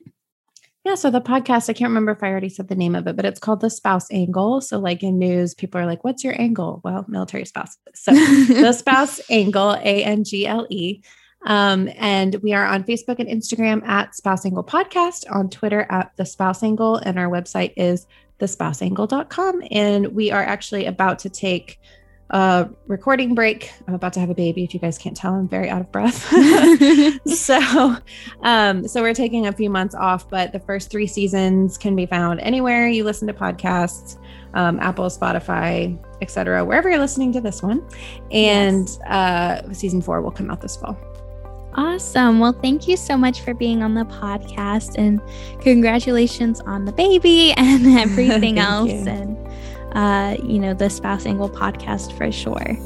Yeah. 0.90 0.96
So, 0.96 1.12
the 1.12 1.22
podcast, 1.22 1.70
I 1.70 1.74
can't 1.74 1.90
remember 1.90 2.12
if 2.12 2.24
I 2.24 2.30
already 2.30 2.50
said 2.50 2.68
the 2.68 2.76
name 2.76 2.96
of 2.96 3.06
it, 3.06 3.16
but 3.16 3.24
it's 3.24 3.40
called 3.40 3.62
The 3.62 3.70
Spouse 3.70 4.10
Angle. 4.12 4.60
So, 4.62 4.80
like 4.80 5.04
in 5.04 5.20
news, 5.20 5.54
people 5.54 5.80
are 5.80 5.86
like, 5.86 6.04
what's 6.04 6.24
your 6.24 6.34
angle? 6.42 6.82
Well, 6.84 7.06
military 7.08 7.46
spouses. 7.46 7.78
So, 7.94 8.12
The 8.48 8.74
Spouse 8.74 9.22
Angle, 9.30 9.74
A 9.74 10.04
N 10.04 10.24
G 10.24 10.48
L 10.48 10.66
E. 10.72 11.04
Um, 11.46 11.90
and 11.96 12.38
we 12.42 12.54
are 12.54 12.66
on 12.66 12.84
Facebook 12.86 13.20
and 13.20 13.30
Instagram 13.30 13.88
at 13.88 14.16
Spouse 14.16 14.48
Angle 14.48 14.64
Podcast, 14.64 15.26
on 15.32 15.52
Twitter 15.52 15.86
at 15.92 16.12
The 16.16 16.26
Spouse 16.26 16.64
Angle, 16.64 16.96
and 16.96 17.20
our 17.20 17.30
website 17.30 17.74
is 17.78 18.08
thespouseangle.com. 18.40 19.62
And 19.70 20.08
we 20.08 20.32
are 20.32 20.44
actually 20.44 20.88
about 20.88 21.20
to 21.20 21.30
take 21.30 21.80
uh, 22.30 22.66
recording 22.88 23.34
break. 23.34 23.72
I'm 23.88 23.94
about 23.94 24.14
to 24.14 24.20
have 24.20 24.30
a 24.30 24.36
baby. 24.36 24.64
If 24.64 24.74
you 24.74 24.80
guys 24.80 24.98
can't 24.98 25.18
tell, 25.18 25.34
I'm 25.34 25.48
very 25.48 25.70
out 25.70 25.82
of 25.82 25.92
breath. 25.92 26.28
so, 27.28 27.96
um, 28.42 28.88
so 28.88 29.02
we're 29.02 29.14
taking 29.14 29.48
a 29.48 29.52
few 29.52 29.70
months 29.70 29.96
off, 29.96 30.30
but 30.30 30.52
the 30.52 30.60
first 30.60 30.92
three 30.92 31.08
seasons 31.08 31.78
can 31.78 31.96
be 31.96 32.06
found 32.06 32.40
anywhere 32.42 32.88
you 32.88 33.04
listen 33.04 33.28
to 33.28 33.34
podcasts, 33.34 34.18
um, 34.54 34.80
Apple, 34.80 35.06
Spotify, 35.06 35.98
etc. 36.22 36.64
Wherever 36.64 36.90
you're 36.90 37.00
listening 37.00 37.32
to 37.34 37.42
this 37.42 37.64
one, 37.64 37.88
and 38.32 38.88
yes. 38.88 39.00
uh, 39.02 39.74
season 39.74 40.02
four 40.02 40.22
will 40.22 40.32
come 40.32 40.52
out 40.52 40.62
this 40.62 40.76
fall. 40.76 40.98
Awesome. 41.76 42.40
Well, 42.40 42.54
thank 42.54 42.88
you 42.88 42.98
so 42.98 43.16
much 43.16 43.42
for 43.42 43.54
being 43.54 43.84
on 43.84 43.94
the 43.94 44.04
podcast 44.06 44.98
and 44.98 45.22
congratulations 45.62 46.62
on 46.62 46.84
the 46.86 46.92
baby 46.92 47.54
and 47.54 47.88
everything 48.00 48.60
else. 48.60 48.90
You. 48.90 49.08
And, 49.08 49.38
uh, 49.94 50.38
you 50.44 50.60
know, 50.60 50.74
the 50.74 50.90
Spouse 50.90 51.26
Angle 51.26 51.50
podcast 51.50 52.18
for 52.18 52.32
sure. 52.32 52.78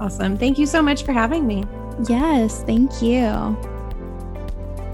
Awesome. 0.00 0.36
Thank 0.36 0.58
you 0.58 0.66
so 0.66 0.80
much 0.80 1.02
for 1.02 1.12
having 1.12 1.46
me. 1.46 1.64
Yes, 2.08 2.62
thank 2.62 3.02
you. 3.02 3.56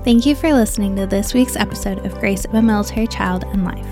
Thank 0.05 0.27
you 0.27 0.35
for 0.35 0.53
listening 0.53 0.97
to 0.97 1.07
this 1.07 1.35
week's 1.35 1.57
episode 1.57 2.05
of 2.05 2.15
Grace 2.21 2.45
of 2.45 2.55
a 2.55 2.63
Military 2.63 3.07
Child 3.07 3.45
and 3.45 3.65
Life. 3.65 3.87